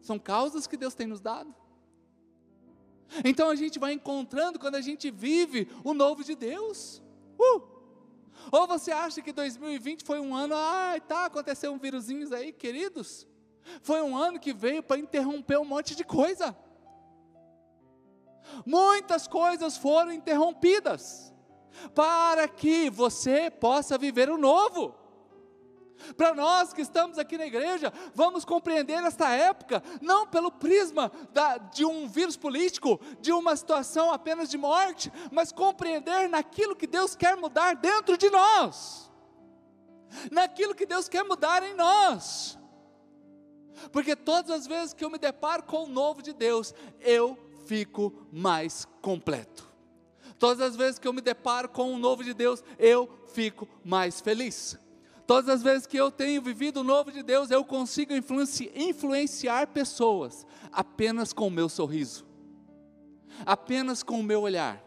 São 0.00 0.18
causas 0.18 0.66
que 0.66 0.76
Deus 0.76 0.94
tem 0.94 1.06
nos 1.06 1.20
dado. 1.20 1.54
Então 3.24 3.50
a 3.50 3.54
gente 3.54 3.78
vai 3.78 3.92
encontrando 3.92 4.58
quando 4.58 4.76
a 4.76 4.80
gente 4.80 5.10
vive 5.10 5.68
o 5.84 5.94
novo 5.94 6.24
de 6.24 6.34
Deus. 6.34 7.02
Uh! 7.38 7.74
Ou 8.50 8.66
você 8.66 8.92
acha 8.92 9.22
que 9.22 9.32
2020 9.32 10.04
foi 10.04 10.20
um 10.20 10.34
ano, 10.34 10.54
ai, 10.56 11.00
tá, 11.00 11.26
aconteceu 11.26 11.72
um 11.72 11.78
vírusinhos 11.78 12.32
aí, 12.32 12.52
queridos? 12.52 13.26
Foi 13.82 14.02
um 14.02 14.16
ano 14.16 14.38
que 14.38 14.52
veio 14.52 14.82
para 14.82 15.00
interromper 15.00 15.58
um 15.58 15.64
monte 15.64 15.94
de 15.94 16.04
coisa. 16.04 16.56
Muitas 18.64 19.26
coisas 19.26 19.76
foram 19.76 20.12
interrompidas 20.12 21.32
para 21.94 22.46
que 22.48 22.88
você 22.90 23.50
possa 23.50 23.98
viver 23.98 24.30
o 24.30 24.38
novo. 24.38 24.94
Para 26.16 26.34
nós 26.34 26.72
que 26.72 26.82
estamos 26.82 27.18
aqui 27.18 27.38
na 27.38 27.46
igreja, 27.46 27.92
vamos 28.14 28.44
compreender 28.44 29.02
esta 29.04 29.30
época, 29.30 29.82
não 30.02 30.26
pelo 30.26 30.50
prisma 30.50 31.10
da, 31.32 31.56
de 31.56 31.84
um 31.84 32.06
vírus 32.06 32.36
político, 32.36 33.00
de 33.20 33.32
uma 33.32 33.56
situação 33.56 34.12
apenas 34.12 34.50
de 34.50 34.58
morte, 34.58 35.10
mas 35.32 35.52
compreender 35.52 36.28
naquilo 36.28 36.76
que 36.76 36.86
Deus 36.86 37.16
quer 37.16 37.36
mudar 37.36 37.76
dentro 37.76 38.18
de 38.18 38.28
nós, 38.28 39.10
naquilo 40.30 40.74
que 40.74 40.84
Deus 40.84 41.08
quer 41.08 41.24
mudar 41.24 41.62
em 41.62 41.74
nós. 41.74 42.58
Porque 43.90 44.14
todas 44.14 44.50
as 44.50 44.66
vezes 44.66 44.94
que 44.94 45.04
eu 45.04 45.10
me 45.10 45.18
deparo 45.18 45.62
com 45.62 45.84
o 45.84 45.88
novo 45.88 46.22
de 46.22 46.32
Deus, 46.32 46.74
eu 47.00 47.38
fico 47.64 48.12
mais 48.32 48.86
completo. 49.00 49.72
Todas 50.38 50.60
as 50.60 50.76
vezes 50.76 50.98
que 50.98 51.06
eu 51.06 51.12
me 51.12 51.20
deparo 51.20 51.68
com 51.68 51.92
o 51.92 51.98
novo 51.98 52.22
de 52.22 52.34
Deus, 52.34 52.62
eu 52.78 53.08
fico 53.28 53.68
mais 53.84 54.20
feliz. 54.20 54.78
Todas 55.26 55.48
as 55.48 55.62
vezes 55.62 55.86
que 55.86 55.96
eu 55.96 56.10
tenho 56.10 56.42
vivido 56.42 56.80
o 56.80 56.84
novo 56.84 57.10
de 57.10 57.22
Deus, 57.22 57.50
eu 57.50 57.64
consigo 57.64 58.12
influenci 58.12 58.70
influenciar 58.74 59.68
pessoas 59.68 60.46
apenas 60.70 61.32
com 61.32 61.46
o 61.46 61.50
meu 61.50 61.68
sorriso, 61.68 62.26
apenas 63.46 64.02
com 64.02 64.20
o 64.20 64.22
meu 64.22 64.42
olhar, 64.42 64.84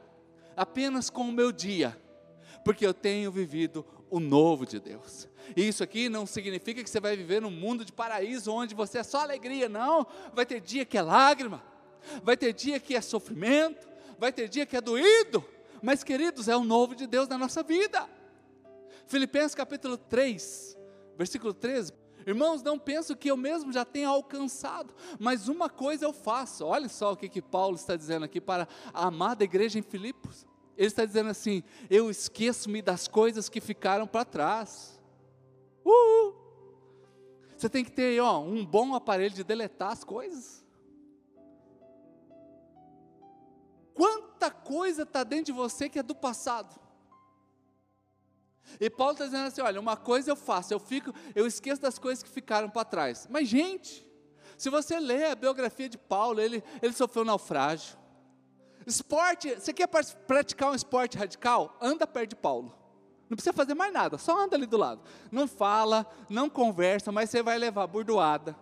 apenas 0.55 1.09
com 1.09 1.23
o 1.23 1.31
meu 1.31 1.51
dia, 1.51 1.99
porque 2.63 2.85
eu 2.85 2.93
tenho 2.93 3.31
vivido 3.31 3.83
o 4.11 4.19
novo 4.19 4.65
de 4.65 4.79
Deus. 4.79 5.27
E 5.55 5.67
isso 5.67 5.83
aqui 5.83 6.07
não 6.07 6.25
significa 6.25 6.83
que 6.83 6.89
você 6.89 6.99
vai 6.99 7.15
viver 7.15 7.41
num 7.41 7.49
mundo 7.49 7.83
de 7.83 7.91
paraíso 7.91 8.51
onde 8.51 8.75
você 8.75 8.99
é 8.99 9.03
só 9.03 9.21
alegria, 9.21 9.67
não. 9.67 10.05
Vai 10.33 10.45
ter 10.45 10.59
dia 10.59 10.85
que 10.85 10.97
é 10.97 11.01
lágrima, 11.01 11.63
vai 12.23 12.37
ter 12.37 12.53
dia 12.53 12.79
que 12.79 12.95
é 12.95 13.01
sofrimento, 13.01 13.87
vai 14.17 14.31
ter 14.31 14.47
dia 14.47 14.65
que 14.65 14.75
é 14.75 14.81
doído, 14.81 15.43
mas 15.81 16.03
queridos, 16.03 16.47
é 16.47 16.55
o 16.55 16.63
novo 16.63 16.95
de 16.95 17.05
Deus 17.05 17.27
na 17.27 17.37
nossa 17.37 17.63
vida. 17.63 18.07
Filipenses 19.05 19.55
capítulo 19.55 19.97
3, 19.97 20.77
versículo 21.17 21.53
13. 21.53 21.93
Irmãos, 22.25 22.61
não 22.61 22.77
penso 22.77 23.15
que 23.15 23.31
eu 23.31 23.37
mesmo 23.37 23.71
já 23.71 23.85
tenha 23.85 24.09
alcançado, 24.09 24.93
mas 25.17 25.47
uma 25.47 25.69
coisa 25.69 26.03
eu 26.03 26.11
faço. 26.11 26.65
Olha 26.65 26.89
só 26.89 27.13
o 27.13 27.15
que, 27.15 27.29
que 27.29 27.41
Paulo 27.41 27.77
está 27.77 27.95
dizendo 27.95 28.25
aqui 28.25 28.41
para 28.41 28.67
a 28.93 29.07
amada 29.07 29.45
igreja 29.45 29.79
em 29.79 29.81
Filipos. 29.81 30.45
Ele 30.75 30.87
está 30.87 31.05
dizendo 31.05 31.29
assim: 31.29 31.63
Eu 31.89 32.11
esqueço-me 32.11 32.81
das 32.81 33.07
coisas 33.07 33.47
que 33.47 33.61
ficaram 33.61 34.05
para 34.05 34.25
trás. 34.25 34.99
Uhul. 35.85 36.35
Você 37.55 37.69
tem 37.69 37.85
que 37.85 37.91
ter 37.91 38.19
ó, 38.19 38.39
um 38.41 38.65
bom 38.65 38.93
aparelho 38.93 39.33
de 39.33 39.43
deletar 39.43 39.93
as 39.93 40.03
coisas. 40.03 40.66
Quanta 43.97 44.51
coisa 44.51 45.01
está 45.01 45.23
dentro 45.23 45.45
de 45.45 45.51
você 45.51 45.89
que 45.89 45.97
é 45.97 46.03
do 46.03 46.13
passado. 46.13 46.79
E 48.79 48.91
Paulo 48.91 49.13
está 49.13 49.25
dizendo 49.25 49.47
assim: 49.47 49.61
olha, 49.61 49.79
uma 49.79 49.97
coisa 49.97 50.29
eu 50.29 50.35
faço, 50.35 50.71
eu 50.71 50.79
fico, 50.79 51.11
eu 51.33 51.47
esqueço 51.47 51.81
das 51.81 51.97
coisas 51.97 52.21
que 52.21 52.29
ficaram 52.29 52.69
para 52.69 52.85
trás. 52.85 53.27
Mas, 53.27 53.47
gente, 53.47 54.07
se 54.55 54.69
você 54.69 54.99
lê 54.99 55.25
a 55.25 55.35
biografia 55.35 55.89
de 55.89 55.97
Paulo, 55.97 56.39
ele, 56.39 56.63
ele 56.79 56.93
sofreu 56.93 57.25
naufrágio. 57.25 57.97
Esporte, 58.85 59.55
você 59.55 59.73
quer 59.73 59.87
praticar 59.87 60.71
um 60.71 60.75
esporte 60.75 61.17
radical? 61.17 61.75
Anda 61.81 62.05
perto 62.05 62.29
de 62.29 62.35
Paulo. 62.35 62.77
Não 63.27 63.35
precisa 63.35 63.51
fazer 63.51 63.73
mais 63.73 63.91
nada, 63.91 64.19
só 64.19 64.39
anda 64.39 64.55
ali 64.55 64.67
do 64.67 64.77
lado. 64.77 65.01
Não 65.31 65.47
fala, 65.47 66.05
não 66.29 66.47
conversa, 66.47 67.11
mas 67.11 67.31
você 67.31 67.41
vai 67.41 67.57
levar 67.57 67.87
burdoada. 67.87 68.55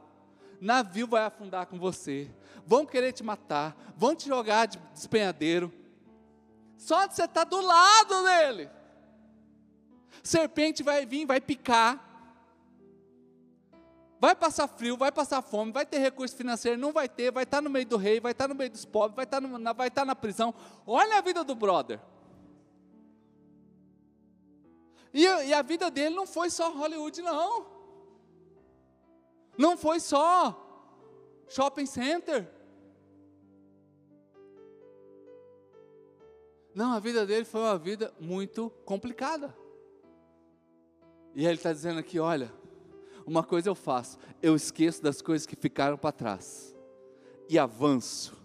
Navio 0.62 1.08
vai 1.08 1.26
afundar 1.26 1.67
com 1.67 1.78
você. 1.78 2.32
Vão 2.65 2.86
querer 2.86 3.12
te 3.12 3.23
matar, 3.23 3.75
vão 3.95 4.15
te 4.15 4.28
jogar 4.28 4.65
de 4.65 4.80
despenhadeiro. 4.93 5.71
Só 6.78 7.06
de 7.06 7.15
você 7.15 7.25
estar 7.25 7.45
tá 7.45 7.49
do 7.49 7.62
lado 7.62 8.23
dele 8.23 8.69
serpente 10.28 10.84
vai 10.84 11.06
vir, 11.06 11.25
vai 11.25 11.39
picar, 11.39 12.04
vai 14.19 14.36
passar 14.36 14.67
frio, 14.67 14.97
vai 14.97 15.12
passar 15.12 15.41
fome, 15.41 15.71
vai 15.71 15.86
ter 15.86 15.99
recurso 15.99 16.36
financeiro, 16.36 16.80
não 16.80 16.91
vai 16.91 17.08
ter, 17.08 17.32
vai 17.32 17.43
estar 17.43 17.62
no 17.62 17.69
meio 17.69 17.86
do 17.86 17.97
rei, 17.97 18.19
vai 18.19 18.32
estar 18.32 18.47
no 18.47 18.56
meio 18.56 18.69
dos 18.69 18.86
pobres, 18.86 19.15
vai 19.15 19.25
estar, 19.25 19.39
no, 19.39 19.58
na, 19.58 19.73
vai 19.73 19.88
estar 19.88 20.06
na 20.06 20.15
prisão. 20.15 20.54
Olha 20.86 21.17
a 21.17 21.21
vida 21.21 21.43
do 21.43 21.56
brother. 21.56 21.99
E, 25.13 25.23
e 25.23 25.54
a 25.54 25.62
vida 25.62 25.89
dele 25.91 26.15
não 26.15 26.25
foi 26.25 26.49
só 26.49 26.71
Hollywood, 26.71 27.21
não. 27.21 27.67
Não 29.58 29.78
foi 29.78 29.99
só 29.99 30.62
shopping 31.47 31.86
center. 31.86 32.51
Não, 36.76 36.92
a 36.92 37.00
vida 37.00 37.26
dele 37.26 37.46
foi 37.46 37.62
uma 37.62 37.78
vida 37.78 38.14
muito 38.20 38.70
complicada. 38.84 39.56
E 41.34 41.46
ele 41.46 41.56
está 41.56 41.72
dizendo 41.72 42.00
aqui: 42.00 42.20
olha, 42.20 42.52
uma 43.26 43.44
coisa 43.44 43.70
eu 43.70 43.76
faço, 43.76 44.20
eu 44.42 44.54
esqueço 44.58 45.02
das 45.02 45.22
coisas 45.22 45.48
que 45.48 45.56
ficaram 45.56 45.98
para 45.98 46.12
trás 46.12 46.76
e 47.48 47.58
avanço, 47.58 48.36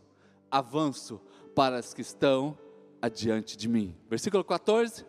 avanço 0.48 1.20
para 1.56 1.78
as 1.78 1.92
que 1.92 2.02
estão 2.02 2.56
adiante 3.02 3.56
de 3.56 3.68
mim. 3.68 3.96
Versículo 4.08 4.44
14. 4.44 5.04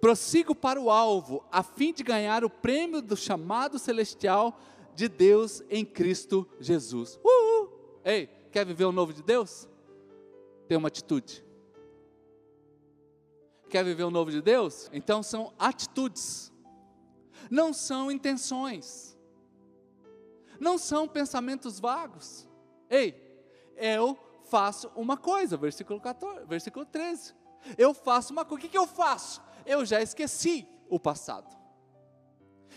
Prossigo 0.00 0.54
para 0.54 0.80
o 0.80 0.88
alvo, 0.88 1.44
a 1.50 1.64
fim 1.64 1.92
de 1.92 2.04
ganhar 2.04 2.44
o 2.44 2.50
prêmio 2.50 3.02
do 3.02 3.16
chamado 3.16 3.78
celestial 3.78 4.58
de 4.94 5.08
Deus 5.08 5.62
em 5.68 5.84
Cristo 5.84 6.46
Jesus. 6.60 7.18
Uhul. 7.24 8.00
Ei, 8.04 8.28
quer 8.52 8.64
viver 8.64 8.84
o 8.84 8.92
novo 8.92 9.12
de 9.12 9.22
Deus? 9.22 9.68
Tem 10.68 10.78
uma 10.78 10.88
atitude. 10.88 11.45
Quer 13.76 13.84
viver 13.84 14.04
o 14.04 14.10
novo 14.10 14.30
de 14.30 14.40
Deus? 14.40 14.88
Então 14.90 15.22
são 15.22 15.52
atitudes, 15.58 16.50
não 17.50 17.74
são 17.74 18.10
intenções, 18.10 19.14
não 20.58 20.78
são 20.78 21.06
pensamentos 21.06 21.78
vagos. 21.78 22.48
Ei, 22.88 23.14
eu 23.76 24.18
faço 24.44 24.90
uma 24.96 25.18
coisa, 25.18 25.58
versículo 25.58 26.00
14, 26.00 26.46
versículo 26.46 26.86
13. 26.86 27.34
Eu 27.76 27.92
faço 27.92 28.32
uma 28.32 28.46
coisa. 28.46 28.60
O 28.60 28.62
que, 28.62 28.70
que 28.70 28.78
eu 28.78 28.86
faço? 28.86 29.42
Eu 29.66 29.84
já 29.84 30.00
esqueci 30.00 30.66
o 30.88 30.98
passado. 30.98 31.54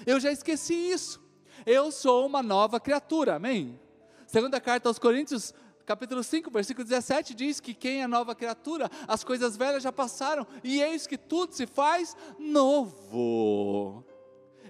Eu 0.05 0.19
já 0.19 0.33
esqueci 0.33 0.73
isso. 0.73 1.25
Eu 1.65 1.93
sou 1.93 2.25
uma 2.25 2.43
nova 2.43 2.77
criatura. 2.77 3.35
Amém? 3.35 3.79
Segunda 4.27 4.59
carta 4.59 4.89
aos 4.89 4.99
Coríntios, 4.99 5.53
capítulo 5.89 6.23
5, 6.23 6.51
versículo 6.51 6.85
17 6.85 7.33
diz 7.33 7.59
que 7.59 7.73
quem 7.73 8.03
é 8.03 8.07
nova 8.07 8.35
criatura, 8.35 8.87
as 9.07 9.23
coisas 9.23 9.57
velhas 9.57 9.81
já 9.81 9.91
passaram 9.91 10.45
e 10.63 10.79
eis 10.83 11.07
que 11.07 11.17
tudo 11.17 11.55
se 11.55 11.65
faz 11.65 12.15
novo. 12.37 14.05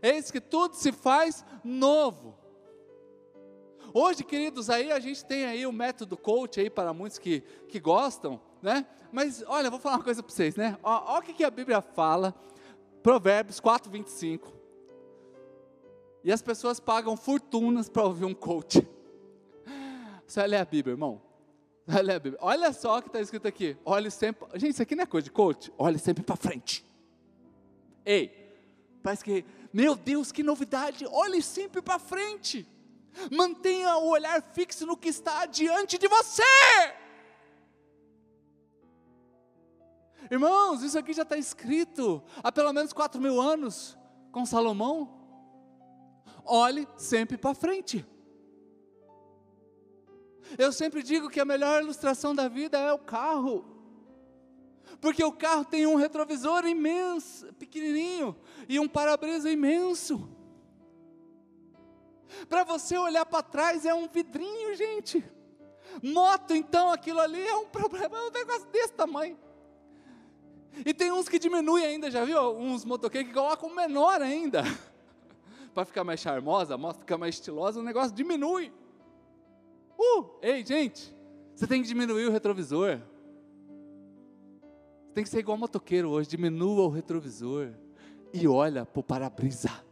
Eis 0.02 0.32
que 0.32 0.40
tudo 0.40 0.76
se 0.76 0.94
faz 0.94 1.44
novo. 1.62 2.38
Hoje, 3.94 4.24
queridos, 4.24 4.70
aí 4.70 4.94
a 4.94 5.00
gente 5.02 5.26
tem 5.26 5.46
aí 5.46 5.68
o 5.68 5.74
método 5.74 6.16
coach 6.16 6.62
aí 6.62 6.70
para 6.70 6.94
muitos 6.94 7.18
que, 7.18 7.42
que 7.68 7.82
gostam, 7.82 8.40
né? 8.62 8.88
Mas 9.12 9.44
olha, 9.46 9.70
vou 9.70 9.78
falar 9.78 9.98
uma 9.98 10.04
coisa 10.06 10.24
para 10.24 10.34
vocês, 10.34 10.56
né? 10.56 10.78
Olha 10.82 11.20
o 11.20 11.22
que, 11.22 11.34
que 11.34 11.44
a 11.44 11.52
Bíblia 11.52 11.82
fala, 11.82 12.34
Provérbios 13.04 13.60
4, 13.60 13.92
25. 13.92 14.54
E 16.24 16.32
as 16.32 16.42
pessoas 16.42 16.80
pagam 16.80 17.18
fortunas 17.18 17.90
para 17.90 18.06
ouvir 18.06 18.24
um 18.24 18.34
coach. 18.34 18.88
Você 20.30 20.42
vai 20.42 20.48
ler 20.48 20.58
a 20.58 20.65
Bíblia, 20.65 20.94
irmão. 20.94 21.20
Vai 21.88 22.04
ler 22.04 22.13
a 22.13 22.20
Bíblia. 22.20 22.39
Olha 22.44 22.72
só 22.72 23.00
o 23.00 23.02
que 23.02 23.08
está 23.08 23.20
escrito 23.20 23.48
aqui. 23.48 23.76
Olhe 23.84 24.12
sempre. 24.12 24.48
Gente, 24.60 24.74
isso 24.74 24.82
aqui 24.84 24.96
não 24.96 25.04
é 25.04 25.08
coisa 25.08 25.26
de 25.26 25.32
coach. 25.32 25.74
Olhe 25.76 25.98
sempre 25.98 26.24
para 26.24 26.36
frente. 26.36 26.86
Ei, 28.06 28.30
parece 29.02 29.24
que, 29.24 29.44
meu 29.74 29.96
Deus, 29.96 30.32
que 30.32 30.44
novidade. 30.44 31.04
Olhe 31.08 31.42
sempre 31.42 31.82
para 31.82 31.98
frente. 31.98 32.68
Mantenha 33.32 33.98
o 33.98 34.10
olhar 34.10 34.39
fixo 34.54 34.86
no 34.86 34.96
que 34.96 35.10
está 35.10 35.48
diante 35.48 35.98
de 35.98 36.08
você. 36.08 36.44
Irmãos, 40.30 40.84
isso 40.84 41.00
aqui 41.00 41.12
já 41.12 41.24
está 41.24 41.38
escrito 41.38 42.22
há 42.44 42.52
pelo 42.52 42.72
menos 42.72 42.94
quatro 42.94 43.20
mil 43.20 43.42
anos 43.42 43.98
com 44.32 44.46
Salomão. 44.46 45.12
Olhe 46.46 46.88
sempre 46.98 47.36
para 47.36 47.56
frente. 47.56 48.06
Eu 50.58 50.72
sempre 50.72 51.04
digo 51.04 51.30
que 51.30 51.40
a 51.40 51.46
melhor 51.46 51.82
ilustração 51.82 52.34
da 52.34 52.48
vida 52.48 52.78
é 52.78 52.92
o 52.92 53.00
carro. 53.00 53.66
Porque 55.00 55.24
o 55.24 55.32
carro 55.32 55.64
tem 55.64 55.86
um 55.86 55.96
retrovisor 55.96 56.66
imenso, 56.66 57.54
pequenininho, 57.54 58.36
e 58.68 58.80
um 58.80 58.88
para-brisa 58.88 59.50
imenso. 59.50 60.30
Para 62.48 62.64
você 62.64 62.98
olhar 62.98 63.26
para 63.26 63.44
trás 63.44 63.86
é 63.86 63.94
um 63.94 64.08
vidrinho, 64.08 64.76
gente. 64.76 65.24
Moto, 66.04 66.54
então, 66.54 66.92
aquilo 66.92 67.20
ali 67.20 67.42
é 67.42 67.56
um 67.56 67.66
problema, 67.66 68.18
é 68.18 68.22
um 68.28 68.32
negócio 68.32 68.68
desse 68.68 68.94
tamanho. 68.94 69.38
E 70.86 70.94
tem 70.94 71.12
uns 71.12 71.28
que 71.28 71.40
diminuem 71.40 71.86
ainda, 71.86 72.12
já 72.12 72.24
viu? 72.24 72.52
Uns 72.52 72.86
motoqueiros 72.86 73.30
que 73.30 73.34
colocam 73.34 73.74
menor 73.74 74.22
ainda. 74.22 74.64
para 75.74 75.86
ficar 75.86 76.04
mais 76.04 76.20
charmosa, 76.20 76.76
a 76.76 76.78
moto 76.78 77.00
ficar 77.00 77.18
mais 77.18 77.36
estilosa, 77.36 77.80
o 77.80 77.84
negócio 77.84 78.14
diminui. 78.14 78.72
Uh, 80.00 80.30
ei, 80.42 80.66
gente, 80.66 81.14
você 81.54 81.68
tem 81.68 81.82
que 81.82 81.88
diminuir 81.88 82.26
o 82.26 82.32
retrovisor. 82.32 83.00
Você 85.08 85.14
tem 85.14 85.24
que 85.24 85.30
ser 85.30 85.40
igual 85.40 85.58
motoqueiro 85.58 86.10
hoje, 86.10 86.30
diminua 86.30 86.84
o 86.84 86.90
retrovisor 86.90 87.74
e 88.32 88.48
olha 88.48 88.86
para 88.86 89.00
o 89.00 89.04
para-brisa 89.04 89.90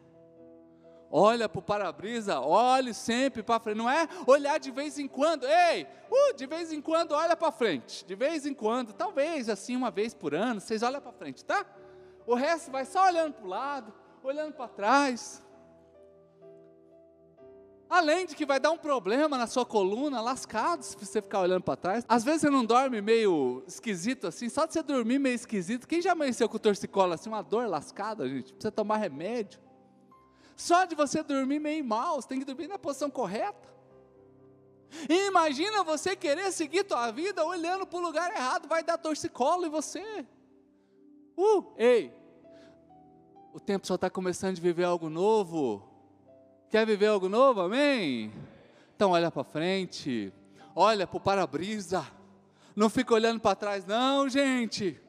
olha 1.12 1.48
para 1.48 1.60
o 1.60 1.62
para-brisa, 1.62 2.39
olhe 2.39 2.93
sempre 2.93 3.41
para 3.41 3.60
frente, 3.60 3.78
não 3.78 3.89
é 3.89 4.08
olhar 4.26 4.60
de 4.60 4.72
vez 4.72 5.00
em 5.00 5.08
quando, 5.08 5.46
ei, 5.46 5.88
uh, 6.10 6.36
de 6.36 6.46
vez 6.46 6.72
em 6.72 6.82
quando 6.82 7.13
olha 7.13 7.36
para 7.36 7.52
frente, 7.52 8.06
de 8.06 8.15
vez 8.15 8.46
em 8.46 8.54
quando, 8.54 8.93
talvez 8.93 9.50
assim 9.50 9.76
uma 9.76 9.89
vez 9.89 10.13
por 10.13 10.34
ano, 10.36 10.60
vocês 10.60 10.84
olham 10.84 11.02
para 11.02 11.12
frente, 11.12 11.43
tá? 11.46 11.65
O 12.26 12.36
resto 12.36 12.72
vai 12.72 12.86
só 12.86 13.06
olhando 13.06 13.34
para 13.34 13.46
o 13.46 13.50
lado, 13.50 13.93
olhando 14.22 14.54
para 14.54 14.67
trás. 14.67 15.41
Além 17.89 18.26
de 18.26 18.36
que 18.36 18.45
vai 18.45 18.60
dar 18.60 18.71
um 18.71 18.78
problema 18.78 19.38
na 19.38 19.47
sua 19.47 19.65
coluna, 19.65 20.19
lascado, 20.19 20.84
se 20.84 20.97
você 20.97 21.21
ficar 21.21 21.39
olhando 21.39 21.63
para 21.63 21.78
trás. 21.78 22.06
Às 22.08 22.23
vezes 22.23 22.41
você 22.41 22.50
não 22.50 22.65
dorme 22.65 23.02
meio 23.02 23.63
esquisito 23.65 24.28
assim, 24.28 24.50
só 24.50 24.65
de 24.65 24.73
você 24.73 24.84
dormir 24.84 25.19
meio 25.19 25.36
esquisito. 25.36 25.88
Quem 25.88 26.02
já 26.02 26.12
amanheceu 26.12 26.50
com 26.50 26.58
torcicolo 26.58 27.13
assim, 27.13 27.30
uma 27.30 27.41
dor 27.41 27.67
lascada, 27.67 28.28
gente? 28.28 28.54
Precisa 28.54 28.71
tomar 28.71 28.97
remédio. 28.97 29.60
Só 30.56 30.84
de 30.86 30.95
você 30.95 31.23
dormir 31.23 31.60
meio 31.60 31.84
mal, 31.86 32.21
você 32.21 32.28
tem 32.28 32.39
que 32.39 32.45
dormir 32.45 32.67
na 32.67 32.78
posição 32.78 33.10
correta. 33.10 33.78
E 35.08 35.28
imagina 35.28 35.84
você 35.84 36.15
querer 36.15 36.52
seguir 36.52 36.84
tua 36.84 37.12
vida 37.12 37.45
olhando 37.45 37.86
para 37.86 38.00
o 38.00 38.02
lugar 38.02 38.32
errado, 38.32 38.67
vai 38.67 38.84
dar 38.84 38.97
torcicolo 38.97 39.65
em 39.65 39.69
você. 39.69 40.26
Uh, 41.38 41.73
ei, 41.78 42.13
o 43.54 43.60
tempo 43.60 43.88
só 43.88 43.95
está 43.95 44.10
começando 44.10 44.56
de 44.56 44.62
viver 44.62 44.84
algo 44.84 45.10
novo. 45.10 45.87
Quer 46.69 46.86
viver 46.86 47.08
algo 47.08 47.30
novo? 47.30 47.62
Amém? 47.62 48.32
Então 48.95 49.12
olha 49.12 49.32
para 49.32 49.43
frente, 49.43 50.34
olha 50.75 51.08
para 51.08 51.17
o 51.17 51.19
para-brisa. 51.19 52.06
Não 52.75 52.89
fica 52.89 53.13
olhando 53.13 53.39
para 53.39 53.56
trás, 53.56 53.86
não, 53.86 54.27
gente. 54.27 54.99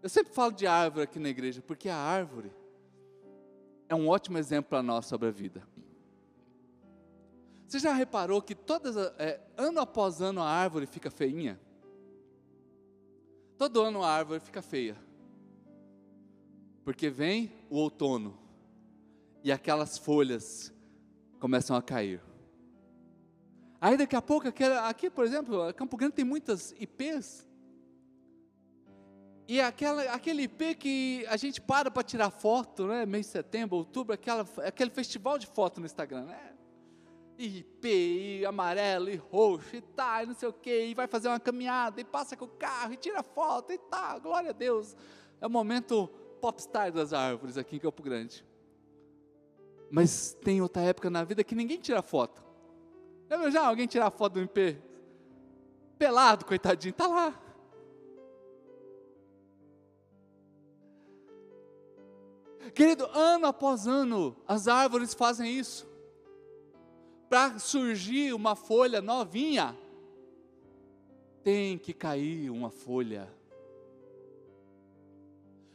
Eu 0.00 0.08
sempre 0.08 0.32
falo 0.32 0.52
de 0.52 0.66
árvore 0.66 1.04
aqui 1.04 1.18
na 1.18 1.28
igreja, 1.28 1.62
porque 1.66 1.88
a 1.88 1.96
árvore 1.96 2.52
é 3.88 3.94
um 3.94 4.08
ótimo 4.08 4.38
exemplo 4.38 4.70
para 4.70 4.82
nós 4.82 5.06
sobre 5.06 5.28
a 5.28 5.32
vida. 5.32 5.66
Você 7.66 7.80
já 7.80 7.92
reparou 7.92 8.40
que 8.40 8.54
todas, 8.54 8.96
é, 9.18 9.40
ano 9.56 9.80
após 9.80 10.20
ano 10.20 10.42
a 10.42 10.48
árvore 10.48 10.86
fica 10.86 11.10
feinha? 11.10 11.58
Todo 13.58 13.80
ano 13.80 14.04
a 14.04 14.10
árvore 14.10 14.38
fica 14.38 14.62
feia. 14.62 14.96
Porque 16.84 17.10
vem 17.10 17.50
o 17.68 17.78
outono 17.78 18.43
e 19.44 19.52
aquelas 19.52 19.98
folhas 19.98 20.72
começam 21.38 21.76
a 21.76 21.82
cair. 21.82 22.22
Aí 23.78 23.98
daqui 23.98 24.16
a 24.16 24.22
pouco, 24.22 24.48
aqui, 24.48 25.10
por 25.10 25.26
exemplo, 25.26 25.72
Campo 25.74 25.98
Grande 25.98 26.14
tem 26.14 26.24
muitas 26.24 26.72
IPs. 26.80 27.46
E 29.46 29.60
aquela, 29.60 30.02
aquele 30.04 30.44
IP 30.44 30.74
que 30.76 31.26
a 31.28 31.36
gente 31.36 31.60
para 31.60 31.90
para 31.90 32.02
tirar 32.02 32.30
foto, 32.30 32.86
né? 32.86 33.04
Mês 33.04 33.26
de 33.26 33.32
setembro, 33.32 33.76
outubro, 33.76 34.14
aquela, 34.14 34.48
aquele 34.64 34.88
festival 34.88 35.38
de 35.38 35.46
foto 35.46 35.78
no 35.78 35.84
Instagram, 35.84 36.24
né? 36.24 36.54
IP, 37.36 37.86
e 38.40 38.46
amarelo, 38.46 39.10
e 39.10 39.16
roxo, 39.16 39.76
e 39.76 39.82
tá, 39.82 40.22
e 40.22 40.26
não 40.26 40.34
sei 40.34 40.48
o 40.48 40.52
quê, 40.54 40.86
e 40.86 40.94
vai 40.94 41.06
fazer 41.06 41.28
uma 41.28 41.40
caminhada, 41.40 42.00
e 42.00 42.04
passa 42.04 42.34
com 42.34 42.46
o 42.46 42.48
carro, 42.48 42.94
e 42.94 42.96
tira 42.96 43.22
foto, 43.22 43.70
e 43.70 43.76
tá, 43.76 44.18
glória 44.18 44.48
a 44.48 44.52
Deus. 44.54 44.96
É 45.38 45.46
o 45.46 45.50
momento 45.50 46.08
popstar 46.40 46.90
das 46.90 47.12
árvores 47.12 47.58
aqui 47.58 47.76
em 47.76 47.80
Campo 47.80 48.02
Grande. 48.02 48.46
Mas 49.94 50.36
tem 50.42 50.60
outra 50.60 50.82
época 50.82 51.08
na 51.08 51.22
vida 51.22 51.44
que 51.44 51.54
ninguém 51.54 51.78
tira 51.78 52.02
foto. 52.02 52.42
Viu 53.28 53.48
já 53.48 53.64
alguém 53.64 53.86
tirar 53.86 54.10
foto 54.10 54.32
do 54.32 54.40
IP? 54.40 54.76
Pelado, 55.96 56.44
coitadinho, 56.44 56.92
tá 56.92 57.06
lá. 57.06 57.40
Querido, 62.74 63.06
ano 63.12 63.46
após 63.46 63.86
ano, 63.86 64.36
as 64.48 64.66
árvores 64.66 65.14
fazem 65.14 65.56
isso. 65.56 65.86
Para 67.28 67.60
surgir 67.60 68.34
uma 68.34 68.56
folha 68.56 69.00
novinha, 69.00 69.78
tem 71.44 71.78
que 71.78 71.92
cair 71.92 72.50
uma 72.50 72.68
folha. 72.68 73.32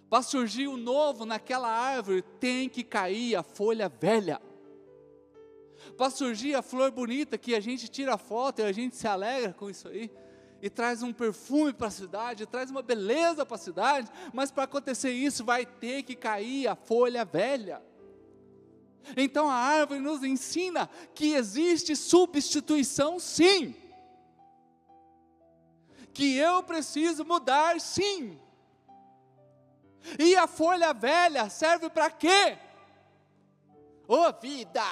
Para 0.09 0.23
surgir 0.23 0.67
o 0.67 0.75
novo 0.75 1.25
naquela 1.25 1.69
árvore, 1.69 2.23
tem 2.39 2.67
que 2.67 2.83
cair 2.83 3.35
a 3.35 3.43
folha 3.43 3.87
velha. 3.87 4.41
Para 5.95 6.09
surgir 6.09 6.55
a 6.55 6.61
flor 6.61 6.91
bonita 6.91 7.37
que 7.37 7.53
a 7.53 7.59
gente 7.59 7.87
tira 7.87 8.17
foto 8.17 8.59
e 8.59 8.63
a 8.63 8.71
gente 8.71 8.95
se 8.95 9.07
alegra 9.07 9.53
com 9.53 9.69
isso 9.69 9.87
aí, 9.87 10.11
e 10.61 10.69
traz 10.69 11.03
um 11.03 11.13
perfume 11.13 11.71
para 11.71 11.87
a 11.87 11.91
cidade, 11.91 12.45
traz 12.45 12.69
uma 12.69 12.81
beleza 12.81 13.45
para 13.45 13.55
a 13.55 13.59
cidade, 13.59 14.11
mas 14.33 14.51
para 14.51 14.63
acontecer 14.63 15.11
isso 15.11 15.45
vai 15.45 15.65
ter 15.65 16.03
que 16.03 16.15
cair 16.15 16.67
a 16.67 16.75
folha 16.75 17.23
velha. 17.23 17.81
Então 19.15 19.49
a 19.49 19.53
árvore 19.53 19.99
nos 19.99 20.23
ensina 20.23 20.89
que 21.13 21.33
existe 21.33 21.95
substituição, 21.95 23.19
sim. 23.19 23.75
Que 26.13 26.35
eu 26.35 26.61
preciso 26.63 27.23
mudar, 27.23 27.79
sim. 27.79 28.37
E 30.17 30.35
a 30.35 30.47
folha 30.47 30.93
velha 30.93 31.49
serve 31.49 31.89
para 31.89 32.09
quê? 32.09 32.57
Ô 34.07 34.15
oh, 34.15 34.41
vida! 34.41 34.83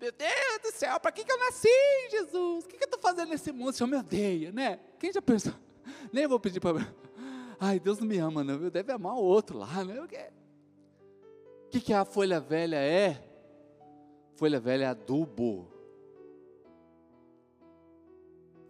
Meu 0.00 0.10
Deus 0.10 0.58
do 0.62 0.72
céu, 0.72 0.98
para 0.98 1.12
que, 1.12 1.24
que 1.24 1.30
eu 1.30 1.38
nasci, 1.38 1.68
Jesus? 2.10 2.64
O 2.64 2.68
que, 2.68 2.78
que 2.78 2.84
eu 2.84 2.86
estou 2.86 3.00
fazendo 3.00 3.28
nesse 3.28 3.52
mundo? 3.52 3.68
O 3.68 3.72
Senhor 3.72 3.88
me 3.88 3.96
odeia, 3.96 4.50
né? 4.50 4.80
Quem 4.98 5.12
já 5.12 5.20
pensou? 5.20 5.52
Nem 6.12 6.26
vou 6.26 6.40
pedir 6.40 6.60
para. 6.60 6.94
Ai, 7.60 7.78
Deus 7.78 7.98
não 7.98 8.06
me 8.06 8.16
ama, 8.18 8.42
não, 8.42 8.58
viu? 8.58 8.70
Deve 8.70 8.92
amar 8.92 9.14
o 9.14 9.22
outro 9.22 9.58
lá, 9.58 9.84
né? 9.84 10.00
O 10.00 10.08
que, 11.68 11.80
que 11.80 11.92
a 11.92 12.04
folha 12.04 12.40
velha 12.40 12.76
é? 12.76 13.22
Folha 14.34 14.58
velha 14.58 14.84
é 14.84 14.88
adubo. 14.88 15.68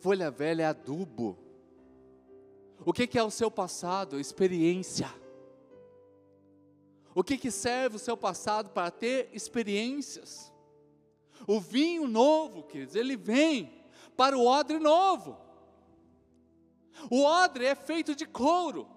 Folha 0.01 0.31
velha 0.31 0.63
é 0.63 0.67
adubo. 0.67 1.46
O 2.87 2.93
que, 2.93 3.19
é 3.19 3.23
o 3.25 3.33
seu 3.33 3.51
passado? 3.51 4.21
Experiência. 4.21 5.13
O 7.13 7.25
que, 7.25 7.37
que 7.37 7.51
serve 7.51 7.97
o 7.97 7.99
seu 7.99 8.17
passado 8.17 8.71
para 8.71 8.93
ter 8.93 9.29
experiências? 9.33 10.53
O 11.49 11.59
vinho 11.59 12.07
novo, 12.07 12.63
queridos, 12.63 12.95
ele 12.95 13.17
vem 13.17 13.85
para 14.17 14.39
o 14.39 14.47
odre 14.47 14.79
novo. 14.79 15.37
O 17.11 17.25
odre 17.25 17.67
é 17.67 17.75
feito 17.75 18.15
de 18.15 18.25
couro. 18.25 18.89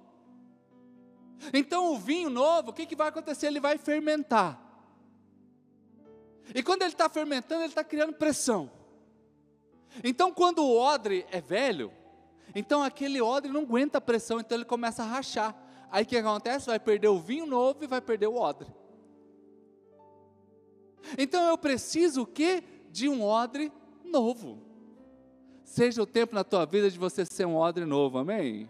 Então 1.52 1.92
o 1.92 1.98
vinho 1.98 2.30
novo, 2.30 2.70
o 2.70 2.74
que, 2.74 2.86
que 2.86 2.96
vai 2.96 3.08
acontecer? 3.08 3.48
Ele 3.48 3.60
vai 3.60 3.80
fermentar. 3.80 4.62
E 6.54 6.62
quando 6.62 6.84
ele 6.84 6.92
está 6.92 7.10
fermentando, 7.10 7.62
ele 7.62 7.70
está 7.70 7.84
criando 7.84 8.14
pressão. 8.14 8.70
Então 10.04 10.32
quando 10.32 10.60
o 10.60 10.78
odre 10.78 11.26
é 11.32 11.42
velho, 11.42 11.92
então 12.56 12.82
aquele 12.82 13.22
odre 13.22 13.52
não 13.52 13.62
aguenta 13.62 13.98
a 13.98 14.02
pressão, 14.02 14.40
então 14.40 14.58
ele 14.58 14.66
começa 14.66 15.04
a 15.04 15.06
rachar. 15.06 15.56
Aí 15.92 16.04
o 16.04 16.06
que 16.06 16.18
acontece? 16.18 16.68
Vai 16.68 16.80
perder 16.80 17.08
o 17.08 17.20
vinho 17.20 17.46
novo 17.46 17.84
e 17.84 17.88
vai 17.88 18.02
perder 18.02 18.28
o 18.28 18.36
odre. 18.36 18.68
Então 21.18 21.48
eu 21.48 21.58
preciso 21.58 22.24
o 22.24 22.26
quê? 22.26 22.64
De 22.92 23.08
um 23.08 23.24
odre 23.24 23.72
novo. 24.04 24.62
Seja 25.64 26.02
o 26.02 26.06
tempo 26.06 26.34
na 26.34 26.44
tua 26.44 26.66
vida 26.66 26.90
de 26.90 26.98
você 26.98 27.24
ser 27.26 27.46
um 27.46 27.56
odre 27.56 27.86
novo, 27.86 28.18
amém? 28.18 28.70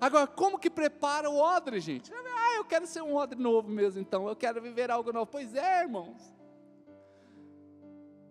Agora, 0.00 0.26
como 0.26 0.58
que 0.58 0.68
prepara 0.68 1.30
o 1.30 1.38
odre, 1.38 1.80
gente? 1.80 2.12
Ah, 2.12 2.56
eu 2.56 2.64
quero 2.64 2.86
ser 2.86 3.02
um 3.02 3.14
odre 3.14 3.40
novo 3.40 3.70
mesmo, 3.70 4.00
então, 4.00 4.28
eu 4.28 4.36
quero 4.36 4.60
viver 4.60 4.90
algo 4.90 5.12
novo. 5.12 5.26
Pois 5.26 5.54
é, 5.54 5.82
irmãos. 5.82 6.34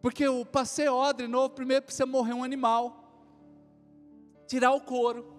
Porque 0.02 0.28
o 0.28 0.46
ser 0.66 0.90
odre 0.90 1.28
novo, 1.28 1.50
primeiro 1.56 1.84
precisa 1.84 2.06
morrer 2.06 2.34
um 2.34 2.44
animal, 2.44 3.03
tirar 4.48 4.72
o 4.72 4.82
couro. 4.82 5.34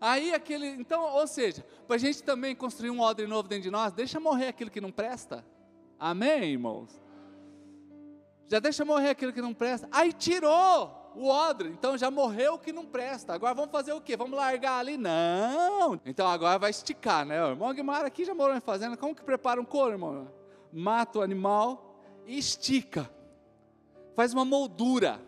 Aí 0.00 0.34
aquele, 0.34 0.66
então, 0.68 1.02
ou 1.14 1.26
seja, 1.26 1.64
para 1.86 1.96
a 1.96 1.98
gente 1.98 2.22
também 2.22 2.54
construir 2.54 2.90
um 2.90 3.00
odre 3.00 3.26
novo 3.26 3.48
dentro 3.48 3.64
de 3.64 3.70
nós, 3.70 3.92
deixa 3.92 4.20
morrer 4.20 4.48
aquilo 4.48 4.70
que 4.70 4.80
não 4.80 4.92
presta. 4.92 5.44
Amém, 5.98 6.52
irmãos? 6.52 7.00
Já 8.46 8.58
deixa 8.58 8.84
morrer 8.84 9.10
aquilo 9.10 9.32
que 9.32 9.40
não 9.40 9.54
presta. 9.54 9.88
Aí 9.90 10.12
tirou 10.12 11.12
o 11.14 11.28
odre, 11.28 11.70
então 11.70 11.96
já 11.96 12.10
morreu 12.10 12.54
o 12.54 12.58
que 12.58 12.72
não 12.72 12.84
presta. 12.84 13.32
Agora 13.32 13.54
vamos 13.54 13.70
fazer 13.70 13.92
o 13.92 14.00
quê? 14.00 14.16
Vamos 14.16 14.36
largar 14.36 14.78
ali? 14.78 14.96
Não. 14.98 15.98
Então 16.04 16.28
agora 16.28 16.58
vai 16.58 16.70
esticar, 16.70 17.24
né? 17.24 17.42
O 17.42 17.50
irmão 17.50 17.72
Guimar 17.72 18.04
aqui 18.04 18.24
já 18.24 18.34
morou 18.34 18.54
em 18.54 18.60
fazenda. 18.60 18.96
Como 18.96 19.14
que 19.14 19.24
prepara 19.24 19.60
um 19.60 19.64
couro, 19.64 19.92
irmão? 19.92 20.30
Mata 20.72 21.18
o 21.18 21.22
animal 21.22 22.02
e 22.26 22.38
estica. 22.38 23.10
Faz 24.14 24.34
uma 24.34 24.44
moldura. 24.44 25.20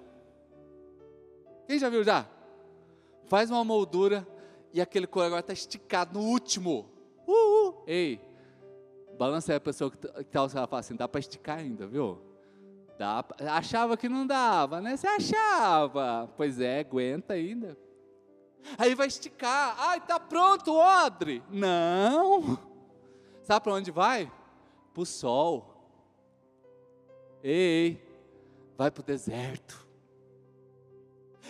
Quem 1.69 1.79
já 1.79 1.91
viu 1.91 2.03
já? 2.03 2.27
Faz 3.27 3.51
uma 3.51 3.63
moldura 3.63 4.27
e 4.73 4.81
aquele 4.81 5.07
couro 5.07 5.27
agora 5.27 5.41
está 5.41 5.53
esticado 5.53 6.19
no 6.19 6.25
último. 6.25 6.89
Uh, 7.27 7.75
Ei, 7.87 8.19
balança 9.19 9.53
aí 9.53 9.57
a 9.57 9.61
pessoa 9.61 9.91
que 9.91 9.99
está 9.99 10.47
e 10.47 10.49
fala 10.49 10.81
assim, 10.81 10.97
dá 10.97 11.07
para 11.07 11.21
esticar 11.21 11.59
ainda, 11.59 11.87
viu? 11.87 12.23
Dá, 12.99 13.23
achava 13.51 13.99
que 13.99 14.09
não 14.09 14.27
dava, 14.27 14.81
né? 14.81 14.97
Você 14.97 15.07
achava. 15.07 16.33
Pois 16.39 16.59
é, 16.59 16.81
aguenta 16.81 17.35
ainda. 17.35 17.77
Aí 18.79 18.95
vai 18.95 19.07
esticar. 19.07 19.77
Ai, 19.79 20.01
tá 20.01 20.19
pronto 20.19 20.73
o 20.73 20.79
odre. 20.79 21.43
Não. 21.51 22.59
Sabe 23.43 23.63
para 23.63 23.75
onde 23.75 23.91
vai? 23.91 24.33
Para 24.95 25.03
o 25.03 25.07
sol. 25.07 25.75
Ei, 27.43 28.03
vai 28.75 28.91
para 28.91 29.03
o 29.03 29.05
deserto. 29.05 29.88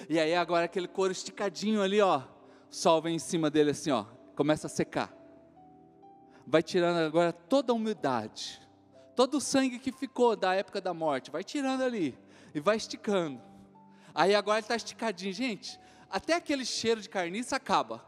E 0.09 0.19
aí 0.19 0.35
agora 0.35 0.67
aquele 0.67 0.89
couro 0.89 1.13
esticadinho 1.13 1.83
ali, 1.83 2.01
ó. 2.01 2.19
O 2.19 2.75
sol 2.75 3.01
vem 3.01 3.17
em 3.17 3.19
cima 3.19 3.51
dele 3.51 3.71
assim, 3.71 3.91
ó. 3.91 4.05
Começa 4.37 4.67
a 4.67 4.71
secar. 4.71 5.13
Vai 6.47 6.63
tirando 6.63 6.99
agora 6.99 7.33
toda 7.33 7.73
a 7.73 7.77
umidade 7.77 8.69
todo 9.19 9.39
o 9.39 9.41
sangue 9.41 9.81
que 9.81 9.91
ficou 9.91 10.37
da 10.37 10.55
época 10.55 10.81
da 10.81 10.95
morte, 10.95 11.29
vai 11.29 11.43
tirando 11.43 11.83
ali 11.83 12.17
e 12.55 12.61
vai 12.61 12.77
esticando. 12.77 13.43
Aí 14.15 14.33
agora 14.33 14.59
ele 14.59 14.65
está 14.65 14.77
esticadinho, 14.77 15.33
gente. 15.33 15.77
Até 16.09 16.35
aquele 16.35 16.65
cheiro 16.65 17.01
de 17.01 17.09
carniça 17.09 17.57
acaba. 17.57 18.01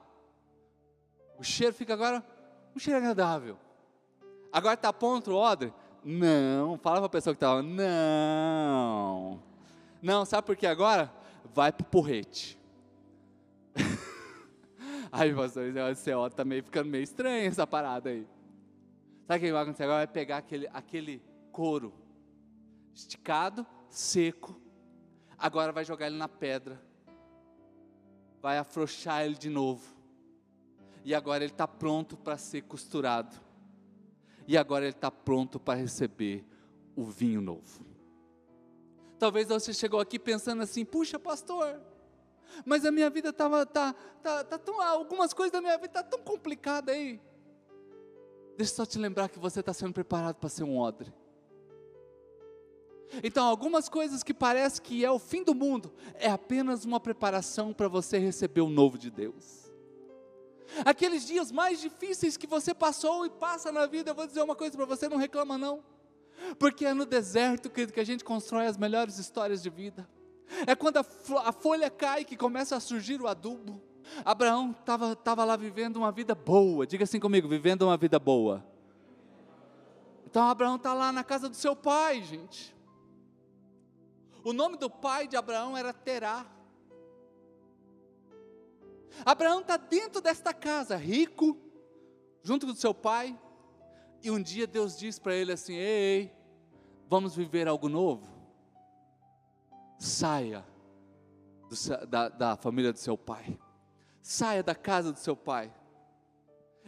O 1.37 1.43
cheiro 1.43 1.75
fica 1.75 1.95
agora 1.95 2.25
um 2.77 2.79
cheiro 2.79 3.01
agradável. 3.01 3.59
Agora 4.53 4.75
está 4.75 4.93
pronto 4.93 5.33
o 5.33 5.35
odre? 5.35 5.75
Não. 6.05 6.79
Fala 6.79 6.99
para 6.99 7.07
a 7.07 7.09
pessoa 7.09 7.35
que 7.35 7.39
estava, 7.39 7.61
não. 7.61 9.43
Não, 10.01 10.25
sabe 10.25 10.47
por 10.47 10.55
que 10.55 10.65
agora? 10.65 11.13
Vai 11.53 11.73
para 11.73 11.85
o 11.85 11.89
porrete. 11.89 12.59
aí, 15.11 15.35
pastor, 15.35 15.65
esse 15.91 16.13
odre 16.13 16.33
está 16.33 16.45
meio 16.45 16.63
ficando 16.63 16.89
meio 16.89 17.03
estranho 17.03 17.49
essa 17.49 17.67
parada 17.67 18.11
aí. 18.11 18.27
Sabe 19.27 19.39
o 19.39 19.41
que 19.47 19.53
vai 19.53 19.63
acontecer 19.63 19.85
agora? 19.85 19.99
Vai 19.99 20.07
pegar 20.07 20.37
aquele, 20.39 20.69
aquele 20.73 21.23
couro 21.53 21.93
esticado, 22.93 23.67
seco, 23.89 24.61
agora 25.39 25.73
vai 25.73 25.85
jogar 25.85 26.07
ele 26.07 26.17
na 26.17 26.29
pedra, 26.29 26.81
vai 28.43 28.59
afrouxar 28.59 29.25
ele 29.25 29.37
de 29.37 29.49
novo, 29.49 29.95
e 31.05 31.15
agora 31.15 31.45
ele 31.45 31.53
está 31.53 31.67
pronto 31.67 32.17
para 32.17 32.37
ser 32.37 32.63
costurado, 32.63 33.37
e 34.47 34.57
agora 34.57 34.85
ele 34.85 34.95
está 34.95 35.11
pronto 35.11 35.59
para 35.59 35.79
receber 35.79 36.45
o 36.97 37.05
vinho 37.05 37.41
novo. 37.41 37.90
Talvez 39.21 39.49
você 39.49 39.75
chegou 39.75 40.01
aqui 40.01 40.19
pensando 40.19 40.63
assim: 40.63 40.83
puxa, 40.83 41.19
pastor, 41.19 41.79
mas 42.65 42.87
a 42.87 42.91
minha 42.91 43.11
vida 43.11 43.29
estava, 43.29 43.67
tá, 43.67 43.95
tá, 44.23 44.43
tá 44.43 44.59
tão, 44.59 44.81
algumas 44.81 45.35
coisas 45.35 45.53
da 45.53 45.61
minha 45.61 45.77
vida 45.77 45.91
tá 45.91 46.03
tão 46.03 46.21
complicadas 46.21 46.95
aí. 46.95 47.21
Deixa 48.57 48.73
eu 48.73 48.77
só 48.77 48.87
te 48.87 48.99
lembrar 48.99 49.29
que 49.29 49.39
você 49.39 49.61
está 49.61 49.75
sendo 49.75 49.93
preparado 49.93 50.37
para 50.37 50.49
ser 50.49 50.65
um 50.65 50.79
odre. 50.79 51.13
Então, 53.23 53.47
algumas 53.47 53.91
coisas 53.91 54.23
que 54.23 54.33
parece 54.33 54.81
que 54.81 55.05
é 55.05 55.11
o 55.11 55.19
fim 55.19 55.45
do 55.45 55.55
mundo, 55.55 55.93
é 56.15 56.31
apenas 56.31 56.87
uma 56.87 56.99
preparação 56.99 57.75
para 57.75 57.89
você 57.89 58.19
receber 58.19 58.63
o 58.63 58.71
novo 58.71 58.97
de 58.97 59.11
Deus. 59.11 59.71
Aqueles 60.83 61.27
dias 61.27 61.53
mais 61.53 61.79
difíceis 61.79 62.39
que 62.39 62.47
você 62.47 62.73
passou 62.73 63.27
e 63.27 63.31
passa 63.31 63.71
na 63.71 63.85
vida, 63.85 64.13
eu 64.13 64.15
vou 64.15 64.27
dizer 64.27 64.41
uma 64.43 64.57
coisa 64.57 64.75
para 64.75 64.87
você, 64.87 65.11
não 65.11 65.19
reclama 65.19 65.59
não. 65.59 65.85
Porque 66.59 66.87
é 66.87 66.95
no 66.95 67.05
deserto, 67.05 67.71
querido, 67.71 67.93
que 67.93 68.01
a 68.01 68.05
gente 68.05 68.25
constrói 68.25 68.67
as 68.67 68.77
melhores 68.77 69.19
histórias 69.19 69.63
de 69.63 69.71
vida. 69.71 70.09
É 70.67 70.75
quando 70.75 70.97
a, 70.97 71.05
a 71.45 71.53
folha 71.53 71.91
cai 71.91 72.25
que 72.25 72.37
começa 72.37 72.77
a 72.77 72.81
surgir 72.81 73.21
o 73.21 73.29
adubo. 73.29 73.81
Abraão 74.25 74.73
estava 74.73 75.15
tava 75.15 75.45
lá 75.45 75.57
vivendo 75.57 75.97
uma 75.97 76.11
vida 76.11 76.35
boa, 76.35 76.87
diga 76.87 77.05
assim 77.05 77.21
comigo, 77.21 77.49
vivendo 77.49 77.83
uma 77.83 77.97
vida 77.97 78.19
boa. 78.19 78.65
Então 80.27 80.49
Abraão 80.49 80.77
está 80.77 80.95
lá 80.95 81.13
na 81.13 81.23
casa 81.23 81.49
do 81.49 81.57
seu 81.57 81.77
pai, 81.77 82.23
gente. 82.23 82.75
O 84.43 84.53
nome 84.53 84.77
do 84.77 84.89
pai 84.89 85.29
de 85.29 85.37
Abraão 85.37 85.77
era 85.77 85.93
Terá. 85.93 86.47
Abraão 89.25 89.61
está 89.61 89.77
dentro 89.77 90.21
desta 90.21 90.55
casa, 90.55 90.97
rico, 90.97 91.59
junto 92.43 92.67
com 92.67 92.75
seu 92.75 92.95
pai. 92.95 93.39
E 94.23 94.31
um 94.31 94.41
dia 94.41 94.67
Deus 94.67 94.97
diz 94.97 95.19
para 95.19 95.35
ele 95.35 95.53
assim: 95.53 95.75
Ei, 95.75 96.33
vamos 97.09 97.35
viver 97.35 97.69
algo 97.69 97.89
novo? 97.89 98.29
Saia 99.99 100.65
do, 101.69 102.07
da, 102.07 102.29
da 102.29 102.57
família 102.57 102.93
do 102.93 102.99
seu 102.99 103.17
pai 103.17 103.59
saia 104.23 104.63
da 104.63 104.75
casa 104.75 105.13
do 105.13 105.19
seu 105.19 105.35
pai 105.35 105.73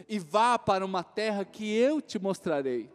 e 0.07 0.19
vá 0.19 0.57
para 0.57 0.85
uma 0.85 1.03
terra 1.03 1.45
que 1.45 1.71
eu 1.75 2.01
te 2.01 2.19
mostrarei, 2.19 2.91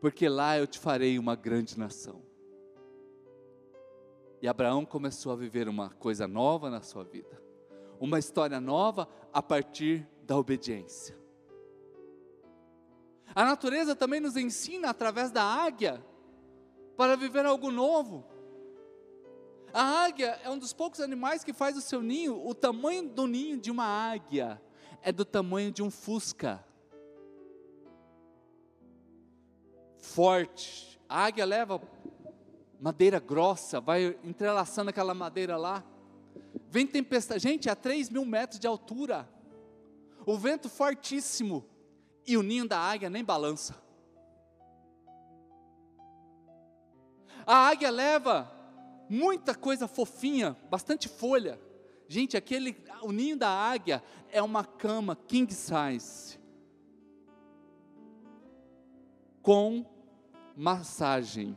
porque 0.00 0.28
lá 0.28 0.58
eu 0.58 0.66
te 0.66 0.78
farei 0.78 1.18
uma 1.18 1.34
grande 1.34 1.78
nação. 1.78 2.22
E 4.40 4.48
Abraão 4.48 4.84
começou 4.84 5.32
a 5.32 5.36
viver 5.36 5.68
uma 5.68 5.90
coisa 5.90 6.26
nova 6.26 6.68
na 6.68 6.82
sua 6.82 7.04
vida, 7.04 7.40
uma 8.00 8.18
história 8.18 8.60
nova 8.60 9.08
a 9.32 9.42
partir 9.42 10.06
da 10.24 10.36
obediência. 10.36 11.21
A 13.34 13.44
natureza 13.44 13.94
também 13.94 14.20
nos 14.20 14.36
ensina 14.36 14.90
através 14.90 15.30
da 15.30 15.42
águia 15.42 16.04
para 16.96 17.16
viver 17.16 17.46
algo 17.46 17.70
novo. 17.70 18.24
A 19.72 20.04
águia 20.04 20.38
é 20.44 20.50
um 20.50 20.58
dos 20.58 20.72
poucos 20.72 21.00
animais 21.00 21.42
que 21.42 21.52
faz 21.52 21.76
o 21.76 21.80
seu 21.80 22.02
ninho, 22.02 22.46
o 22.46 22.54
tamanho 22.54 23.08
do 23.08 23.26
ninho 23.26 23.58
de 23.58 23.70
uma 23.70 23.86
águia 23.86 24.60
é 25.02 25.10
do 25.10 25.24
tamanho 25.24 25.72
de 25.72 25.82
um 25.82 25.90
fusca. 25.90 26.64
Forte. 29.98 31.00
A 31.08 31.24
águia 31.24 31.44
leva 31.44 31.80
madeira 32.80 33.18
grossa, 33.18 33.80
vai 33.80 34.18
entrelaçando 34.24 34.90
aquela 34.90 35.14
madeira 35.14 35.56
lá. 35.56 35.84
Vem 36.68 36.86
tempestade, 36.86 37.42
gente, 37.42 37.68
a 37.68 37.76
3 37.76 38.10
mil 38.10 38.24
metros 38.24 38.58
de 38.58 38.66
altura. 38.66 39.28
O 40.26 40.36
vento 40.36 40.68
fortíssimo. 40.68 41.64
E 42.26 42.36
o 42.36 42.42
ninho 42.42 42.68
da 42.68 42.78
águia 42.78 43.10
nem 43.10 43.24
balança. 43.24 43.74
A 47.46 47.68
águia 47.68 47.90
leva 47.90 48.50
muita 49.08 49.54
coisa 49.54 49.88
fofinha, 49.88 50.56
bastante 50.70 51.08
folha. 51.08 51.60
Gente, 52.08 52.36
aquele, 52.36 52.76
o 53.02 53.10
ninho 53.10 53.36
da 53.36 53.48
águia 53.48 54.02
é 54.30 54.42
uma 54.42 54.64
cama 54.64 55.16
king 55.16 55.52
size, 55.52 56.38
com 59.42 59.84
massagem. 60.56 61.56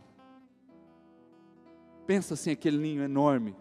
Pensa 2.08 2.34
assim, 2.34 2.51
aquele 2.51 2.78
ninho 2.78 3.04
enorme. 3.04 3.56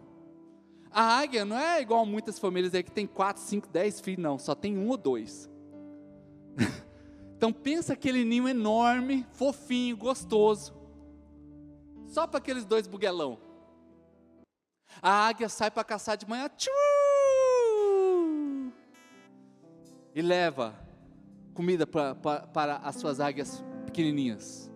A 0.90 1.18
águia 1.18 1.44
não 1.44 1.58
é 1.58 1.80
igual 1.80 2.06
muitas 2.06 2.38
famílias 2.38 2.74
aí 2.74 2.82
que 2.82 2.92
tem 2.92 3.06
quatro, 3.06 3.42
cinco, 3.42 3.68
dez 3.68 4.00
filhos, 4.00 4.22
não, 4.22 4.38
só 4.38 4.54
tem 4.54 4.78
um 4.78 4.88
ou 4.88 4.96
dois. 4.96 5.50
então 7.44 7.52
pensa 7.52 7.92
aquele 7.92 8.24
ninho 8.24 8.48
enorme, 8.48 9.26
fofinho, 9.32 9.98
gostoso. 9.98 10.72
Só 12.06 12.26
para 12.26 12.38
aqueles 12.38 12.64
dois 12.64 12.86
buguelão. 12.86 13.38
A 15.02 15.28
águia 15.28 15.46
sai 15.50 15.70
para 15.70 15.84
caçar 15.84 16.16
de 16.16 16.26
manhã, 16.26 16.48
tchu, 16.48 16.70
e 20.14 20.22
leva 20.22 20.74
comida 21.52 21.86
pra, 21.86 22.14
pra, 22.14 22.46
para 22.46 22.76
as 22.78 22.96
suas 22.96 23.20
águias 23.20 23.62
pequenininhas, 23.84 24.70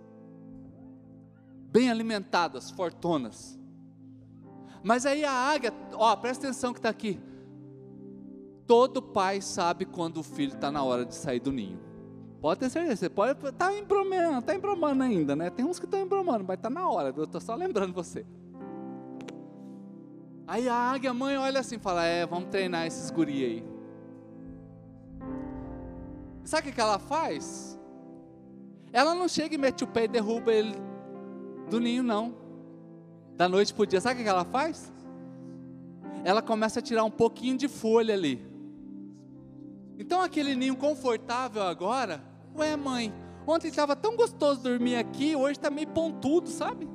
bem 1.70 1.90
alimentadas, 1.90 2.70
fortonas. 2.70 3.58
Mas 4.82 5.06
aí 5.06 5.24
a 5.24 5.32
águia, 5.32 5.72
ó, 5.94 6.14
presta 6.16 6.46
atenção 6.46 6.74
que 6.74 6.80
está 6.80 6.90
aqui. 6.90 7.18
Todo 8.66 9.00
pai 9.00 9.40
sabe 9.40 9.86
quando 9.86 10.18
o 10.18 10.22
filho 10.22 10.52
está 10.52 10.70
na 10.70 10.82
hora 10.82 11.06
de 11.06 11.14
sair 11.14 11.40
do 11.40 11.50
ninho. 11.50 11.87
Pode 12.40 12.60
ter 12.60 12.70
certeza, 12.70 12.96
você 12.96 13.08
pode 13.08 13.32
estar 13.32 13.52
tá 13.52 13.74
embromando, 13.74 14.38
está 14.38 14.54
embromando 14.54 15.02
ainda, 15.02 15.34
né? 15.34 15.50
Tem 15.50 15.64
uns 15.64 15.78
que 15.78 15.86
estão 15.86 16.00
embromando, 16.00 16.44
mas 16.46 16.56
está 16.56 16.70
na 16.70 16.88
hora, 16.88 17.12
eu 17.16 17.24
estou 17.24 17.40
só 17.40 17.54
lembrando 17.54 17.92
você. 17.92 18.24
Aí 20.46 20.68
a 20.68 20.74
águia 20.74 21.12
mãe 21.12 21.36
olha 21.36 21.60
assim 21.60 21.78
fala: 21.78 22.04
É, 22.04 22.24
vamos 22.24 22.48
treinar 22.48 22.86
esses 22.86 23.10
guri 23.10 23.44
aí. 23.44 23.64
Sabe 26.44 26.70
o 26.70 26.72
que 26.72 26.80
ela 26.80 26.98
faz? 26.98 27.78
Ela 28.90 29.14
não 29.14 29.28
chega 29.28 29.54
e 29.54 29.58
mete 29.58 29.84
o 29.84 29.86
pé 29.86 30.04
e 30.04 30.08
derruba 30.08 30.50
ele 30.50 30.74
do 31.68 31.78
ninho, 31.78 32.02
não. 32.02 32.34
Da 33.36 33.46
noite 33.46 33.74
para 33.74 33.82
o 33.82 33.86
dia. 33.86 34.00
Sabe 34.00 34.20
o 34.20 34.24
que 34.24 34.28
ela 34.28 34.44
faz? 34.44 34.90
Ela 36.24 36.40
começa 36.40 36.78
a 36.78 36.82
tirar 36.82 37.04
um 37.04 37.10
pouquinho 37.10 37.58
de 37.58 37.68
folha 37.68 38.14
ali. 38.14 38.48
Então 39.98 40.22
aquele 40.22 40.54
ninho 40.54 40.76
confortável 40.76 41.62
agora, 41.62 42.22
ué 42.58 42.76
mãe, 42.76 43.12
ontem 43.46 43.68
estava 43.68 43.94
tão 43.94 44.16
gostoso 44.16 44.60
dormir 44.60 44.96
aqui, 44.96 45.36
hoje 45.36 45.52
está 45.52 45.70
meio 45.70 45.88
pontudo, 45.88 46.48
sabe? 46.48 46.88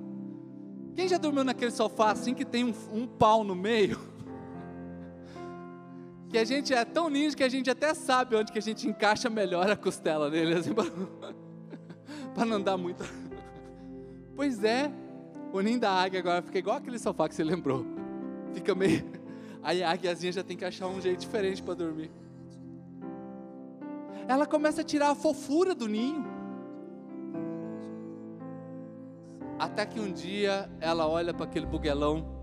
Quem 0.93 1.07
já 1.07 1.17
dormiu 1.17 1.43
naquele 1.43 1.71
sofá 1.71 2.11
assim 2.11 2.33
que 2.33 2.45
tem 2.45 2.63
um, 2.63 2.73
um 2.91 3.07
pau 3.07 3.43
no 3.43 3.55
meio? 3.55 3.99
Que 6.29 6.39
a 6.39 6.45
gente 6.45 6.73
é 6.73 6.83
tão 6.83 7.11
ninja 7.11 7.35
que 7.35 7.43
a 7.43 7.49
gente 7.49 7.69
até 7.69 7.93
sabe 7.93 8.35
onde 8.35 8.51
que 8.51 8.57
a 8.57 8.61
gente 8.61 8.87
encaixa 8.87 9.29
melhor 9.29 9.69
a 9.69 9.75
costela 9.75 10.31
nele, 10.31 10.55
assim, 10.55 10.71
para 12.33 12.45
não 12.45 12.59
dar 12.59 12.75
muito. 12.75 13.03
Pois 14.35 14.63
é, 14.63 14.91
o 15.53 15.61
ninho 15.61 15.79
da 15.79 15.91
águia 15.91 16.19
agora 16.19 16.41
fica 16.41 16.57
igual 16.57 16.77
aquele 16.77 16.97
sofá 16.97 17.29
que 17.29 17.35
você 17.35 17.43
lembrou. 17.43 17.85
Fica 18.51 18.73
meio. 18.73 19.05
Aí 19.61 19.83
a 19.83 19.91
águiazinha 19.91 20.31
já 20.31 20.43
tem 20.43 20.57
que 20.57 20.65
achar 20.65 20.87
um 20.87 20.99
jeito 20.99 21.19
diferente 21.19 21.61
para 21.61 21.75
dormir. 21.75 22.09
Ela 24.27 24.45
começa 24.45 24.81
a 24.81 24.83
tirar 24.83 25.11
a 25.11 25.15
fofura 25.15 25.75
do 25.75 25.87
ninho. 25.87 26.25
Até 29.59 29.85
que 29.85 29.99
um 29.99 30.11
dia 30.11 30.69
ela 30.79 31.07
olha 31.07 31.33
para 31.33 31.45
aquele 31.45 31.65
buguelão 31.65 32.33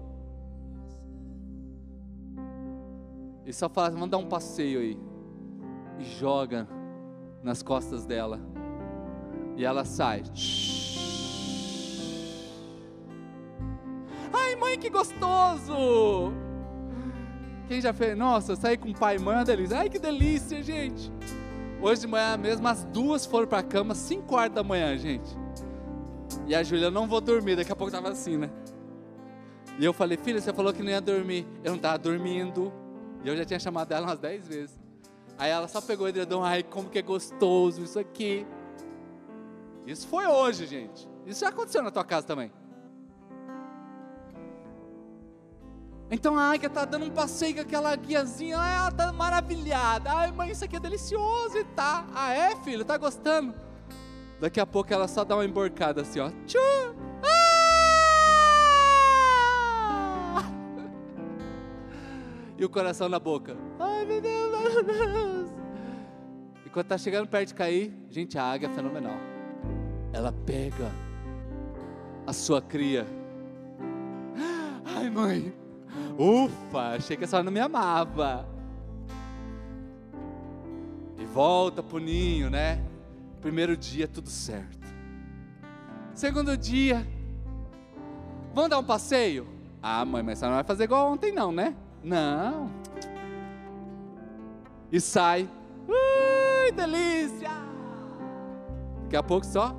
e 3.51 3.53
só 3.53 3.69
fala: 3.69 4.07
dar 4.07 4.19
um 4.19 4.27
passeio 4.27 4.79
aí. 4.79 4.97
E 5.99 6.05
joga 6.05 6.69
nas 7.43 7.63
costas 7.63 8.07
dela. 8.07 8.41
E 9.57 9.65
ela 9.65 9.85
sai. 9.85 10.23
Ai, 14.33 14.55
mãe, 14.55 14.79
que 14.79 14.89
gostoso! 14.89 16.33
Quem 17.67 17.81
já 17.81 17.93
fez? 17.93 18.17
Nossa, 18.17 18.55
sair 18.55 18.79
com 18.79 18.93
pai 18.93 19.17
e 19.17 19.19
mãe 19.19 19.35
é 19.35 19.39
uma 19.39 19.45
delícia. 19.45 19.79
Ai, 19.79 19.91
que 19.91 19.99
delícia, 19.99 20.63
gente! 20.63 21.13
Hoje 21.83 22.03
de 22.03 22.07
manhã 22.07 22.37
mesmo, 22.37 22.69
as 22.69 22.85
duas 22.85 23.25
foram 23.25 23.47
para 23.47 23.59
a 23.59 23.63
cama, 23.63 23.95
5 23.95 24.35
horas 24.35 24.53
da 24.53 24.63
manhã, 24.63 24.97
gente. 24.99 25.31
E 26.47 26.55
a 26.55 26.63
Júlia, 26.63 26.91
não 26.91 27.09
vou 27.09 27.21
dormir, 27.21 27.57
daqui 27.57 27.73
a 27.73 27.77
pouco 27.77 27.91
tava 27.91 28.11
assim, 28.11 28.37
né? 28.37 28.51
E 29.79 29.85
eu 29.85 29.93
falei, 29.95 30.19
filha, 30.19 30.39
você 30.39 30.53
falou 30.53 30.75
que 30.75 30.83
não 30.83 30.91
ia 30.91 31.01
dormir. 31.01 31.47
Eu 31.65 31.71
não 31.71 31.77
estava 31.77 31.97
dormindo. 31.97 32.71
E 33.25 33.29
eu 33.29 33.37
já 33.37 33.47
tinha 33.47 33.59
chamado 33.59 33.93
ela 33.93 34.07
umas 34.07 34.19
10 34.19 34.47
vezes. 34.47 34.79
Aí 35.39 35.51
ela 35.51 35.67
só 35.69 35.81
pegou 35.81 36.05
o 36.05 36.09
edredom, 36.09 36.45
ai, 36.45 36.63
como 36.63 36.91
que 36.91 36.99
é 36.99 37.03
gostoso 37.03 37.83
isso 37.83 37.99
aqui. 37.99 38.47
Isso 39.87 40.07
foi 40.07 40.27
hoje, 40.27 40.67
gente. 40.67 41.09
Isso 41.25 41.41
já 41.41 41.49
aconteceu 41.49 41.83
na 41.83 41.91
tua 41.91 42.05
casa 42.05 42.27
também. 42.27 42.53
Então 46.11 46.37
a 46.37 46.51
águia 46.51 46.67
está 46.67 46.85
dando 46.85 47.05
um 47.07 47.11
passeio 47.11 47.55
com 47.55 47.61
aquela 47.61 47.95
guiazinha, 47.95 48.57
ela 48.57 48.89
está 48.89 49.13
maravilhada. 49.13 50.11
Ai, 50.13 50.33
mãe, 50.33 50.51
isso 50.51 50.65
aqui 50.65 50.75
é 50.75 50.81
delicioso 50.81 51.57
e 51.57 51.65
tá. 51.65 52.05
Ah, 52.13 52.33
é, 52.35 52.57
filho? 52.57 52.85
Tá 52.85 52.99
gostando? 52.99 53.55
Daqui 54.41 54.59
a 54.59 54.67
pouco 54.67 54.93
ela 54.93 55.07
só 55.07 55.25
dá 55.25 55.37
uma 55.37 55.45
emborcada 55.45 56.03
assim, 56.03 56.19
ó. 56.19 56.33
Ah! 60.35 60.53
E 62.59 62.65
o 62.65 62.69
coração 62.69 63.09
na 63.09 63.21
boca. 63.21 63.57
Ai, 63.79 64.05
meu 64.05 64.21
Deus, 64.21 64.51
meu 64.51 64.85
Deus. 64.85 65.51
E 66.67 66.71
quando 66.71 66.87
tá 66.87 66.99
chegando 66.99 67.29
perto 67.29 67.49
de 67.49 67.55
cair, 67.55 67.95
gente, 68.11 68.37
a 68.37 68.45
águia 68.45 68.67
é 68.67 68.71
fenomenal. 68.71 69.17
Ela 70.13 70.33
pega 70.33 70.91
a 72.27 72.33
sua 72.33 72.61
cria. 72.61 73.07
Ai, 74.85 75.09
mãe. 75.09 75.60
Ufa, 76.19 76.97
achei 76.97 77.17
que 77.17 77.25
a 77.25 77.27
senhora 77.27 77.45
não 77.45 77.53
me 77.53 77.61
amava. 77.61 78.47
E 81.19 81.25
volta 81.25 81.83
pro 81.83 81.99
ninho, 81.99 82.51
né? 82.51 82.83
Primeiro 83.41 83.77
dia, 83.77 84.07
tudo 84.07 84.29
certo. 84.29 84.79
Segundo 86.15 86.57
dia, 86.57 87.07
vamos 88.53 88.71
dar 88.71 88.79
um 88.79 88.85
passeio? 88.85 89.47
Ah, 89.83 90.05
mãe, 90.05 90.23
mas 90.23 90.39
você 90.39 90.45
não 90.45 90.55
vai 90.55 90.65
fazer 90.65 90.85
igual 90.85 91.13
ontem, 91.13 91.33
não, 91.33 91.51
né? 91.51 91.75
Não. 92.03 92.71
E 94.93 95.01
sai. 95.01 95.49
Ui, 95.89 96.73
delícia! 96.73 97.51
Daqui 99.05 99.17
a 99.17 99.23
pouco 99.23 99.47
só. 99.47 99.75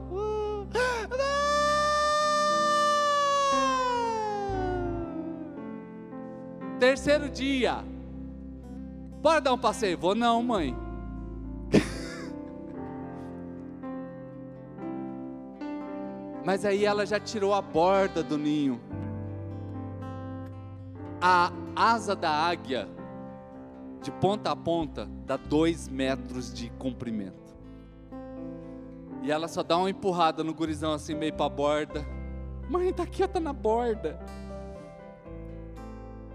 Terceiro 6.82 7.30
dia. 7.30 7.86
Bora 9.22 9.39
dar 9.39 9.54
um 9.54 9.58
passeio? 9.60 9.96
Vou 10.00 10.15
não, 10.15 10.41
mãe. 10.41 10.76
Mas 16.44 16.65
aí 16.65 16.84
ela 16.84 17.06
já 17.06 17.20
tirou 17.20 17.54
a 17.54 17.62
borda 17.62 18.24
do 18.24 18.36
ninho. 18.36 18.82
A 21.22 21.52
asa 21.76 22.15
da 22.15 22.32
águia, 22.32 22.89
de 24.02 24.10
ponta 24.13 24.50
a 24.50 24.56
ponta, 24.56 25.08
dá 25.24 25.38
dois 25.38 25.88
metros 25.88 26.52
de 26.52 26.72
comprimento. 26.80 27.56
E 29.22 29.32
ela 29.32 29.48
só 29.48 29.62
dá 29.62 29.78
uma 29.78 29.91
empurrada 29.91 30.44
no 30.44 30.52
gurizão 30.52 30.94
assim, 30.94 31.14
meio 31.14 31.34
para 31.34 31.45
a 31.45 31.49
borda. 31.49 32.03
Mãe, 32.68 32.91
tá 32.91 33.03
aqui, 33.03 33.28
tá 33.28 33.39
na 33.39 33.53
borda. 33.53 34.20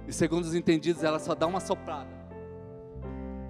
E 0.06 0.12
segundo 0.12 0.44
os 0.44 0.54
entendidos, 0.54 1.02
ela 1.02 1.18
só 1.18 1.34
dá 1.34 1.46
uma 1.46 1.60
soprada. 1.60 2.08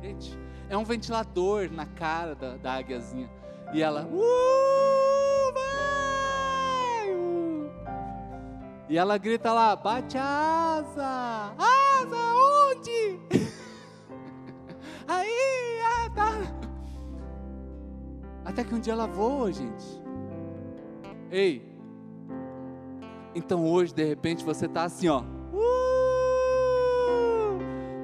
Gente, 0.03 0.39
é 0.69 0.77
um 0.77 0.85
ventilador 0.85 1.71
na 1.71 1.87
cara 1.87 2.35
da, 2.35 2.57
da 2.57 2.73
águiazinha. 2.75 3.31
E 3.73 3.83
ela. 3.83 4.07
Uh, 4.07 4.47
E 8.89 8.97
ela 8.97 9.19
grita 9.19 9.53
lá: 9.53 9.75
bate 9.75 10.17
a 10.17 10.79
asa! 10.79 11.55
Asa, 11.59 12.17
onde? 12.71 13.21
Aí, 15.09 15.81
ah, 15.85 16.11
tá. 16.15 16.33
Até 18.45 18.63
que 18.63 18.75
um 18.75 18.81
dia 18.81 18.93
ela 18.93 19.07
voa, 19.07 19.53
gente. 19.53 19.85
Ei, 21.31 21.77
então 23.35 23.67
hoje 23.67 23.93
de 23.93 24.05
repente 24.05 24.45
você 24.45 24.67
está 24.67 24.85
assim, 24.85 25.09
ó. 25.09 25.25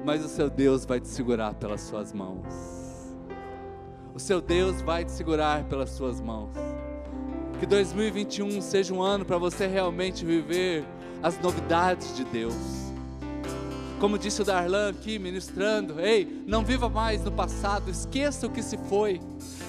Mas 0.03 0.23
o 0.23 0.27
seu 0.27 0.49
Deus 0.49 0.85
vai 0.85 0.99
te 0.99 1.07
segurar 1.07 1.53
pelas 1.53 1.81
suas 1.81 2.11
mãos. 2.11 2.45
O 4.13 4.19
seu 4.19 4.41
Deus 4.41 4.81
vai 4.81 5.05
te 5.05 5.11
segurar 5.11 5.63
pelas 5.63 5.91
suas 5.91 6.19
mãos. 6.19 6.51
Que 7.59 7.65
2021 7.65 8.61
seja 8.61 8.93
um 8.93 9.01
ano 9.01 9.23
para 9.23 9.37
você 9.37 9.65
realmente 9.65 10.25
viver 10.25 10.85
as 11.21 11.39
novidades 11.39 12.15
de 12.17 12.25
Deus. 12.25 12.53
Como 13.99 14.19
disse 14.19 14.41
o 14.41 14.45
Darlan 14.45 14.89
aqui 14.89 15.17
ministrando, 15.17 15.97
ei, 16.01 16.43
não 16.45 16.65
viva 16.65 16.89
mais 16.89 17.23
no 17.23 17.31
passado, 17.31 17.89
esqueça 17.89 18.45
o 18.47 18.49
que 18.49 18.61
se 18.61 18.77
foi. 18.89 19.21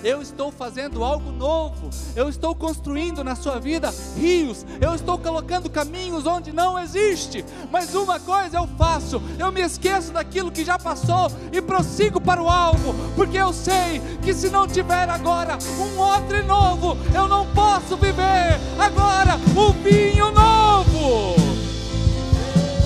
Eu 0.03 0.21
estou 0.21 0.51
fazendo 0.51 1.03
algo 1.05 1.31
novo, 1.31 1.91
eu 2.15 2.29
estou 2.29 2.55
construindo 2.55 3.25
na 3.25 3.35
sua 3.35 3.59
vida 3.59 3.93
rios, 4.17 4.65
eu 4.81 4.95
estou 4.95 5.19
colocando 5.19 5.71
caminhos 5.71 6.27
onde 6.27 6.53
não 6.53 6.79
existe. 6.79 7.45
Mas 7.71 7.95
uma 7.95 8.21
coisa 8.21 8.59
eu 8.59 8.67
faço, 8.79 9.23
eu 9.39 9.51
me 9.53 9.61
esqueço 9.63 10.13
daquilo 10.13 10.51
que 10.51 10.65
já 10.65 10.79
passou 10.79 11.31
e 11.53 11.61
prossigo 11.63 12.21
para 12.21 12.43
o 12.43 12.49
alvo, 12.49 12.95
porque 13.15 13.37
eu 13.37 13.53
sei 13.53 14.01
que 14.23 14.35
se 14.35 14.51
não 14.51 14.67
tiver 14.67 15.09
agora 15.09 15.59
um 15.79 15.99
outro 15.99 16.45
novo, 16.45 16.97
eu 17.15 17.29
não 17.29 17.47
posso 17.53 17.97
viver 17.97 18.59
agora 18.79 19.39
o 19.57 19.73
vinho 19.83 20.31
novo. 20.33 21.35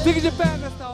Fique 0.03 0.21
de 0.21 0.31
pé 0.31 0.57
nessa 0.57 0.88